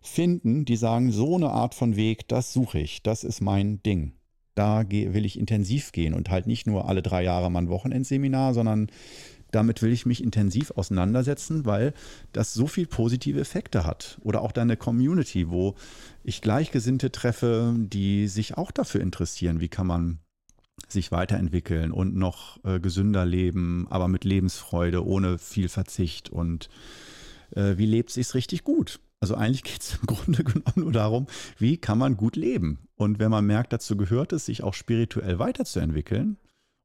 [0.00, 4.12] finden, die sagen, so eine Art von Weg, das suche ich, das ist mein Ding.
[4.54, 8.54] Da will ich intensiv gehen und halt nicht nur alle drei Jahre mal ein Wochenendseminar,
[8.54, 8.90] sondern
[9.50, 11.92] damit will ich mich intensiv auseinandersetzen, weil
[12.32, 14.18] das so viel positive Effekte hat.
[14.22, 15.74] Oder auch deine Community, wo
[16.24, 20.18] ich Gleichgesinnte treffe, die sich auch dafür interessieren, wie kann man
[20.88, 26.68] sich weiterentwickeln und noch äh, gesünder leben, aber mit Lebensfreude, ohne viel Verzicht und
[27.54, 29.00] äh, wie lebt sich's richtig gut?
[29.20, 31.26] Also eigentlich geht es im Grunde genommen nur darum,
[31.58, 32.78] wie kann man gut leben?
[32.96, 36.38] Und wenn man merkt, dazu gehört es, sich auch spirituell weiterzuentwickeln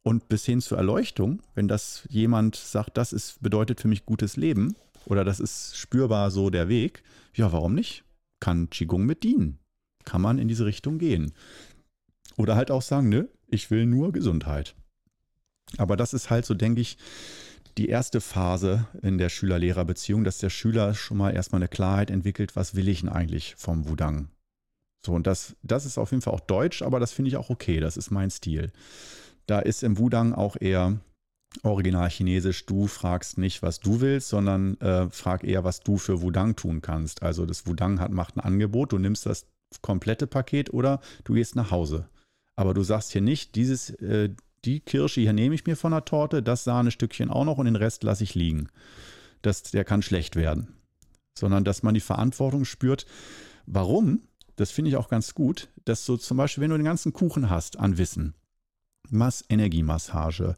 [0.05, 4.37] und bis hin zur Erleuchtung, wenn das jemand sagt, das ist, bedeutet für mich gutes
[4.37, 4.75] Leben
[5.05, 7.01] oder das ist spürbar so der Weg,
[7.33, 8.03] ja, warum nicht?
[8.39, 9.57] Kann Qigong mit dienen?
[10.05, 11.33] Kann man in diese Richtung gehen?
[12.37, 14.75] Oder halt auch sagen, ne, ich will nur Gesundheit.
[15.77, 16.97] Aber das ist halt so, denke ich,
[17.79, 22.55] die erste Phase in der Schüler-Lehrer-Beziehung, dass der Schüler schon mal erstmal eine Klarheit entwickelt,
[22.55, 24.29] was will ich denn eigentlich vom Wudang?
[25.03, 27.49] So, und das, das ist auf jeden Fall auch deutsch, aber das finde ich auch
[27.49, 28.71] okay, das ist mein Stil.
[29.45, 30.99] Da ist im Wudang auch eher
[31.63, 36.21] original chinesisch, du fragst nicht, was du willst, sondern äh, frag eher, was du für
[36.21, 37.23] Wudang tun kannst.
[37.23, 39.47] Also das Wudang hat, macht ein Angebot, du nimmst das
[39.81, 42.09] komplette Paket oder du gehst nach Hause.
[42.55, 44.29] Aber du sagst hier nicht, dieses, äh,
[44.63, 47.75] die Kirsche hier nehme ich mir von der Torte, das Sahnestückchen auch noch und den
[47.75, 48.69] Rest lasse ich liegen.
[49.41, 50.75] Das, der kann schlecht werden.
[51.37, 53.05] Sondern dass man die Verantwortung spürt.
[53.65, 54.21] Warum?
[54.55, 57.49] Das finde ich auch ganz gut, dass du zum Beispiel, wenn du den ganzen Kuchen
[57.49, 58.33] hast an Wissen,
[59.09, 60.55] Mass Energiemassage,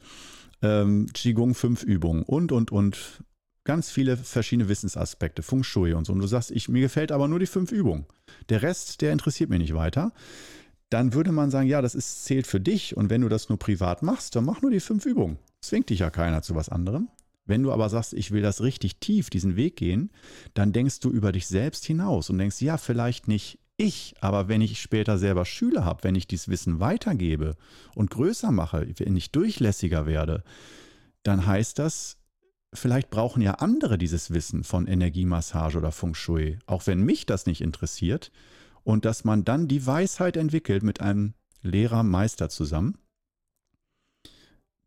[0.62, 3.24] ähm, Qigong 5 Übungen und, und, und,
[3.64, 6.14] ganz viele verschiedene Wissensaspekte, Feng Shui und so.
[6.14, 8.06] Und du sagst, ich, mir gefällt aber nur die fünf Übungen.
[8.48, 10.14] Der Rest, der interessiert mich nicht weiter
[10.90, 13.60] dann würde man sagen, ja, das ist, zählt für dich und wenn du das nur
[13.60, 15.38] privat machst, dann mach nur die fünf Übungen.
[15.62, 17.10] Zwingt dich ja keiner zu was anderem.
[17.46, 20.12] Wenn du aber sagst, ich will das richtig tief, diesen Weg gehen,
[20.54, 24.62] dann denkst du über dich selbst hinaus und denkst, ja, vielleicht nicht ich, aber wenn
[24.62, 27.56] ich später selber Schüler habe, wenn ich dieses Wissen weitergebe
[27.96, 30.44] und größer mache, wenn ich durchlässiger werde,
[31.24, 32.18] dann heißt das,
[32.74, 37.46] vielleicht brauchen ja andere dieses Wissen von Energiemassage oder Feng Shui, auch wenn mich das
[37.46, 38.32] nicht interessiert,
[38.84, 42.98] und dass man dann die Weisheit entwickelt mit einem Lehrer, Meister zusammen,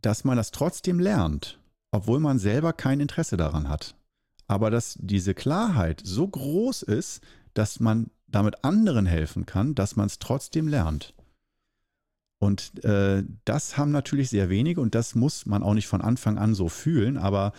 [0.00, 1.60] dass man das trotzdem lernt,
[1.90, 3.94] obwohl man selber kein Interesse daran hat.
[4.46, 7.20] Aber dass diese Klarheit so groß ist,
[7.54, 11.14] dass man damit anderen helfen kann, dass man es trotzdem lernt.
[12.42, 16.38] Und äh, das haben natürlich sehr wenige und das muss man auch nicht von Anfang
[16.38, 17.18] an so fühlen.
[17.18, 17.52] Aber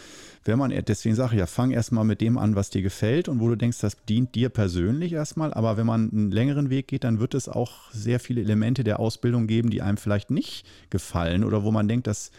[0.44, 3.40] wenn man, deswegen sage ich ja, fang erstmal mit dem an, was dir gefällt und
[3.40, 5.54] wo du denkst, das dient dir persönlich erstmal.
[5.54, 9.00] Aber wenn man einen längeren Weg geht, dann wird es auch sehr viele Elemente der
[9.00, 12.32] Ausbildung geben, die einem vielleicht nicht gefallen oder wo man denkt, das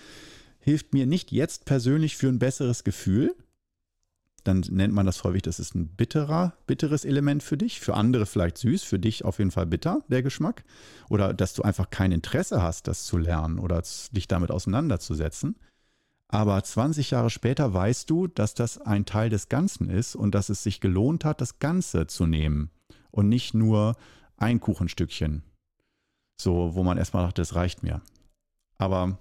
[0.59, 3.37] hilft mir nicht jetzt persönlich für ein besseres Gefühl,
[4.45, 8.27] dann nennt man das häufig, das ist ein bitterer, bitteres Element für dich, für andere
[8.27, 10.65] vielleicht süß, für dich auf jeden Fall bitter, der Geschmack.
[11.09, 13.83] Oder dass du einfach kein Interesse hast, das zu lernen oder
[14.13, 15.57] dich damit auseinanderzusetzen.
[16.29, 20.49] Aber 20 Jahre später weißt du, dass das ein Teil des Ganzen ist und dass
[20.49, 22.71] es sich gelohnt hat, das Ganze zu nehmen
[23.11, 23.97] und nicht nur
[24.39, 25.43] ein Kuchenstückchen.
[26.41, 28.01] So, wo man erstmal dachte, das reicht mir.
[28.79, 29.19] Aber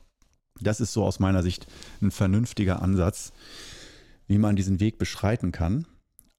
[0.61, 1.67] das ist so aus meiner Sicht
[2.01, 3.34] ein vernünftiger Ansatz
[4.32, 5.86] wie man diesen Weg beschreiten kann.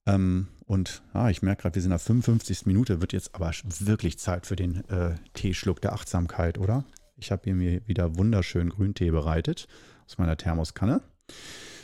[0.07, 2.65] Ähm, und ah, ich merke gerade, wir sind in der 55.
[2.65, 6.87] Minute, wird jetzt aber wirklich Zeit für den äh, Teeschluck der Achtsamkeit, oder?
[7.17, 9.69] Ich habe hier mir wieder wunderschön Grüntee bereitet
[10.07, 11.03] aus meiner Thermoskanne.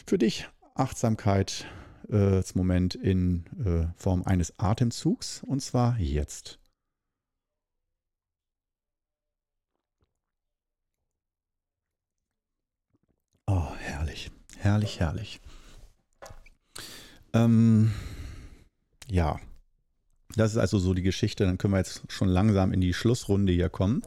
[0.07, 1.67] Für dich Achtsamkeit
[2.09, 6.59] äh, Moment in äh, Form eines Atemzugs und zwar jetzt.
[13.47, 14.31] Oh, herrlich.
[14.57, 15.41] Herrlich, herrlich.
[17.33, 17.93] Ähm,
[19.09, 19.39] ja,
[20.37, 21.45] das ist also so die Geschichte.
[21.45, 24.03] Dann können wir jetzt schon langsam in die Schlussrunde hier kommen.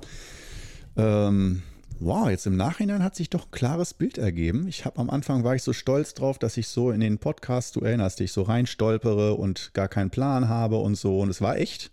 [0.96, 1.64] Ähm,
[2.00, 4.68] wow, jetzt im Nachhinein hat sich doch ein klares Bild ergeben.
[4.68, 7.76] Ich habe am Anfang war ich so stolz drauf, dass ich so in den Podcast,
[7.76, 11.20] du erinnerst dich, so reinstolpere und gar keinen Plan habe und so.
[11.20, 11.92] Und es war echt.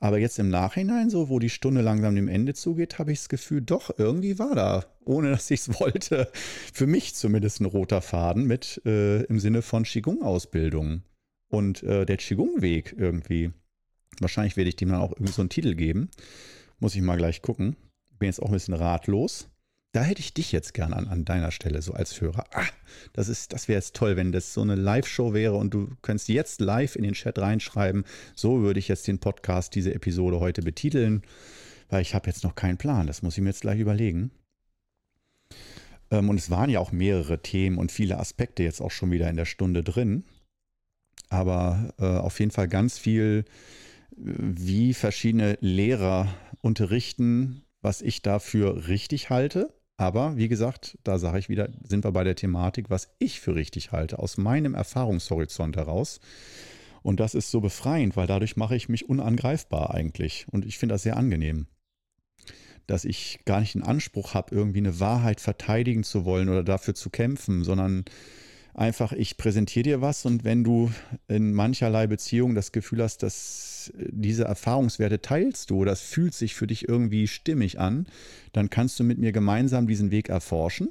[0.00, 3.28] Aber jetzt im Nachhinein, so wo die Stunde langsam dem Ende zugeht, habe ich das
[3.28, 6.30] Gefühl, doch, irgendwie war da, ohne dass ich es wollte,
[6.72, 11.02] für mich zumindest ein roter Faden mit äh, im Sinne von Qigong-Ausbildung.
[11.50, 13.52] Und äh, der Qigong-Weg irgendwie.
[14.20, 16.10] Wahrscheinlich werde ich dem dann auch irgendwie so einen Titel geben.
[16.78, 17.76] Muss ich mal gleich gucken.
[18.18, 19.48] Bin jetzt auch ein bisschen ratlos.
[19.92, 22.44] Da hätte ich dich jetzt gern an, an deiner Stelle, so als Hörer.
[22.52, 22.66] Ah,
[23.14, 26.60] das, das wäre jetzt toll, wenn das so eine Live-Show wäre und du könntest jetzt
[26.60, 28.04] live in den Chat reinschreiben.
[28.34, 31.22] So würde ich jetzt den Podcast, diese Episode heute betiteln,
[31.88, 33.06] weil ich habe jetzt noch keinen Plan.
[33.06, 34.30] Das muss ich mir jetzt gleich überlegen.
[36.10, 39.30] Ähm, und es waren ja auch mehrere Themen und viele Aspekte jetzt auch schon wieder
[39.30, 40.24] in der Stunde drin.
[41.30, 43.46] Aber äh, auf jeden Fall ganz viel,
[44.16, 46.28] wie verschiedene Lehrer
[46.60, 52.12] unterrichten, was ich dafür richtig halte aber wie gesagt, da sage ich wieder, sind wir
[52.12, 56.20] bei der Thematik, was ich für richtig halte, aus meinem Erfahrungshorizont heraus.
[57.02, 60.46] Und das ist so befreiend, weil dadurch mache ich mich unangreifbar eigentlich.
[60.52, 61.66] Und ich finde das sehr angenehm.
[62.86, 66.94] Dass ich gar nicht den Anspruch habe, irgendwie eine Wahrheit verteidigen zu wollen oder dafür
[66.94, 68.04] zu kämpfen, sondern
[68.74, 70.92] einfach, ich präsentiere dir was und wenn du
[71.26, 76.66] in mancherlei Beziehungen das Gefühl hast, dass diese Erfahrungswerte teilst du, das fühlt sich für
[76.66, 78.06] dich irgendwie stimmig an,
[78.52, 80.88] dann kannst du mit mir gemeinsam diesen Weg erforschen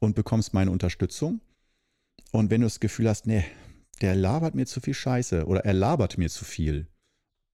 [0.00, 1.40] und bekommst meine Unterstützung.
[2.30, 3.44] Und wenn du das Gefühl hast, nee,
[4.00, 6.88] der labert mir zu viel Scheiße oder er labert mir zu viel.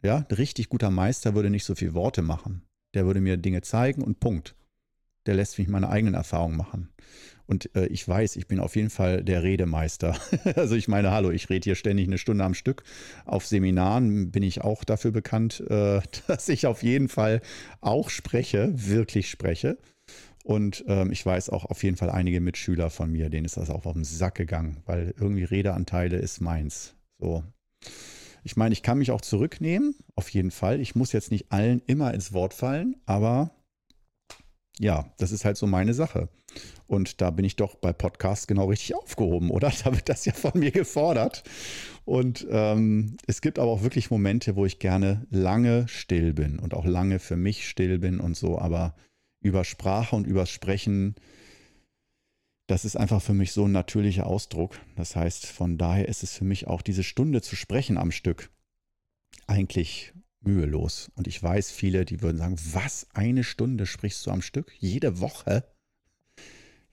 [0.02, 2.62] Ja, ein richtig guter Meister würde nicht so viel Worte machen.
[2.94, 4.54] Der würde mir Dinge zeigen und Punkt.
[5.26, 6.88] Der lässt mich meine eigenen Erfahrungen machen.
[7.48, 10.14] Und äh, ich weiß, ich bin auf jeden Fall der Redemeister.
[10.54, 12.84] also ich meine, hallo, ich rede hier ständig eine Stunde am Stück.
[13.24, 17.40] Auf Seminaren bin ich auch dafür bekannt, äh, dass ich auf jeden Fall
[17.80, 19.78] auch spreche, wirklich spreche.
[20.44, 23.70] Und ähm, ich weiß auch auf jeden Fall einige Mitschüler von mir, denen ist das
[23.70, 26.94] auch auf den Sack gegangen, weil irgendwie Redeanteile ist meins.
[27.18, 27.44] So.
[28.44, 30.80] Ich meine, ich kann mich auch zurücknehmen, auf jeden Fall.
[30.80, 33.50] Ich muss jetzt nicht allen immer ins Wort fallen, aber
[34.78, 36.28] ja, das ist halt so meine Sache.
[36.86, 39.72] Und da bin ich doch bei Podcasts genau richtig aufgehoben, oder?
[39.84, 41.42] Da wird das ja von mir gefordert.
[42.04, 46.74] Und ähm, es gibt aber auch wirklich Momente, wo ich gerne lange still bin und
[46.74, 48.58] auch lange für mich still bin und so.
[48.58, 48.94] Aber
[49.40, 51.16] über Sprache und über Sprechen,
[52.66, 54.78] das ist einfach für mich so ein natürlicher Ausdruck.
[54.96, 58.50] Das heißt, von daher ist es für mich auch diese Stunde zu sprechen am Stück
[59.46, 61.10] eigentlich mühelos.
[61.16, 64.72] Und ich weiß viele, die würden sagen, was, eine Stunde sprichst du am Stück?
[64.78, 65.64] Jede Woche?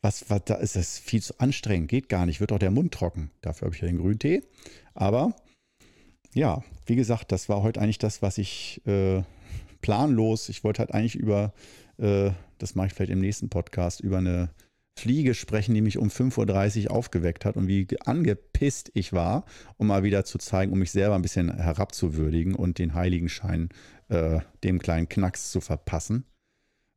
[0.02, 2.94] Was, was, da ist das viel zu anstrengend, geht gar nicht, wird auch der Mund
[2.94, 3.32] trocken.
[3.42, 4.44] Dafür habe ich ja den Grüntee.
[4.94, 5.36] Aber
[6.34, 9.24] ja, wie gesagt, das war heute eigentlich das, was ich äh,
[9.82, 11.54] planlos, ich wollte halt eigentlich über,
[11.98, 14.50] äh, das mache ich vielleicht im nächsten Podcast, über eine
[14.98, 19.46] Fliege sprechen, die mich um 5.30 Uhr aufgeweckt hat und wie angepisst ich war,
[19.78, 23.70] um mal wieder zu zeigen, um mich selber ein bisschen herabzuwürdigen und den Heiligenschein
[24.08, 26.26] äh, dem kleinen Knacks zu verpassen.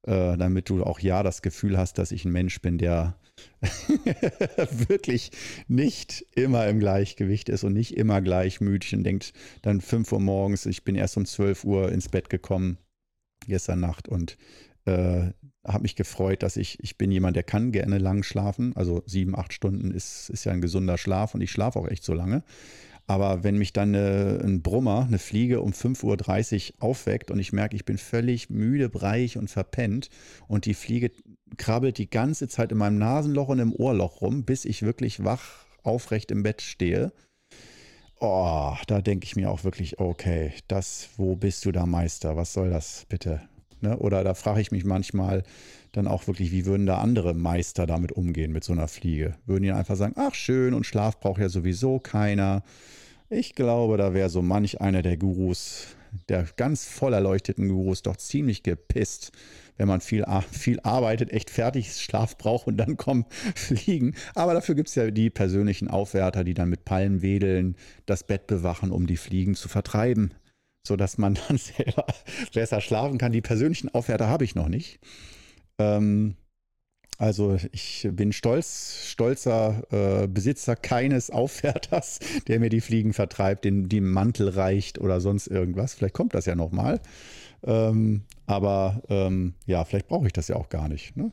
[0.07, 3.19] Äh, damit du auch ja das Gefühl hast, dass ich ein Mensch bin, der
[4.71, 5.33] wirklich
[5.67, 9.33] nicht immer im Gleichgewicht ist und nicht immer gleichmütig und denkt
[9.63, 12.79] dann 5 Uhr morgens, ich bin erst um 12 Uhr ins Bett gekommen
[13.47, 14.37] gestern Nacht und
[14.89, 15.32] äh,
[15.66, 18.74] habe mich gefreut, dass ich, ich bin jemand, der kann gerne lang schlafen.
[18.74, 22.05] Also sieben, acht Stunden ist, ist ja ein gesunder Schlaf und ich schlafe auch echt
[22.05, 22.43] so lange.
[23.07, 27.55] Aber wenn mich dann eine, ein Brummer, eine Fliege um 5.30 Uhr aufweckt und ich
[27.55, 30.11] merke, ich bin völlig müde, breich und verpennt
[30.47, 31.11] und die Fliege
[31.57, 35.64] krabbelt die ganze Zeit in meinem Nasenloch und im Ohrloch rum, bis ich wirklich wach
[35.82, 37.12] aufrecht im Bett stehe.
[38.20, 42.36] Oh, da denke ich mir auch wirklich, okay, das, wo bist du da Meister?
[42.36, 43.41] Was soll das bitte?
[43.81, 43.97] Ne?
[43.99, 45.43] Oder da frage ich mich manchmal
[45.93, 49.35] dann auch wirklich, wie würden da andere Meister damit umgehen mit so einer Fliege?
[49.47, 52.62] Würden die einfach sagen, ach schön und Schlaf braucht ja sowieso keiner.
[53.31, 55.89] Ich glaube, da wäre so manch einer der Gurus,
[56.29, 59.33] der ganz voll erleuchteten Gurus, doch ziemlich gepisst,
[59.76, 64.14] wenn man viel, viel arbeitet, echt fertig Schlaf braucht und dann kommen Fliegen.
[64.35, 67.76] Aber dafür gibt es ja die persönlichen Aufwärter, die dann mit Palmen wedeln,
[68.07, 70.33] das Bett bewachen, um die Fliegen zu vertreiben
[70.89, 72.07] sodass man dann selber
[72.53, 73.32] besser schlafen kann.
[73.32, 74.99] Die persönlichen Aufwärter habe ich noch nicht.
[75.78, 76.34] Ähm,
[77.18, 83.89] also ich bin stolz, stolzer äh, Besitzer keines Aufwärters, der mir die Fliegen vertreibt, den
[83.89, 85.95] die Mantel reicht oder sonst irgendwas.
[85.95, 87.01] Vielleicht kommt das ja noch mal.
[87.64, 91.16] Ähm, aber ähm, ja, vielleicht brauche ich das ja auch gar nicht.
[91.16, 91.32] Ne?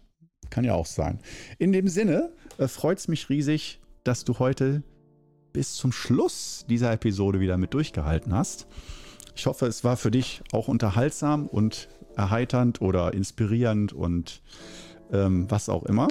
[0.49, 1.19] Kann ja auch sein.
[1.59, 4.81] In dem Sinne äh, freut es mich riesig, dass du heute
[5.53, 8.67] bis zum Schluss dieser Episode wieder mit durchgehalten hast.
[9.36, 14.41] Ich hoffe, es war für dich auch unterhaltsam und erheiternd oder inspirierend und
[15.11, 16.07] ähm, was auch immer.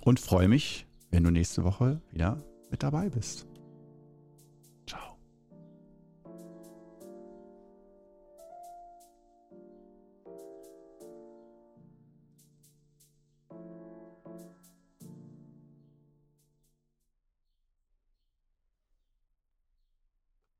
[0.00, 3.46] Und freue mich, wenn du nächste Woche wieder mit dabei bist.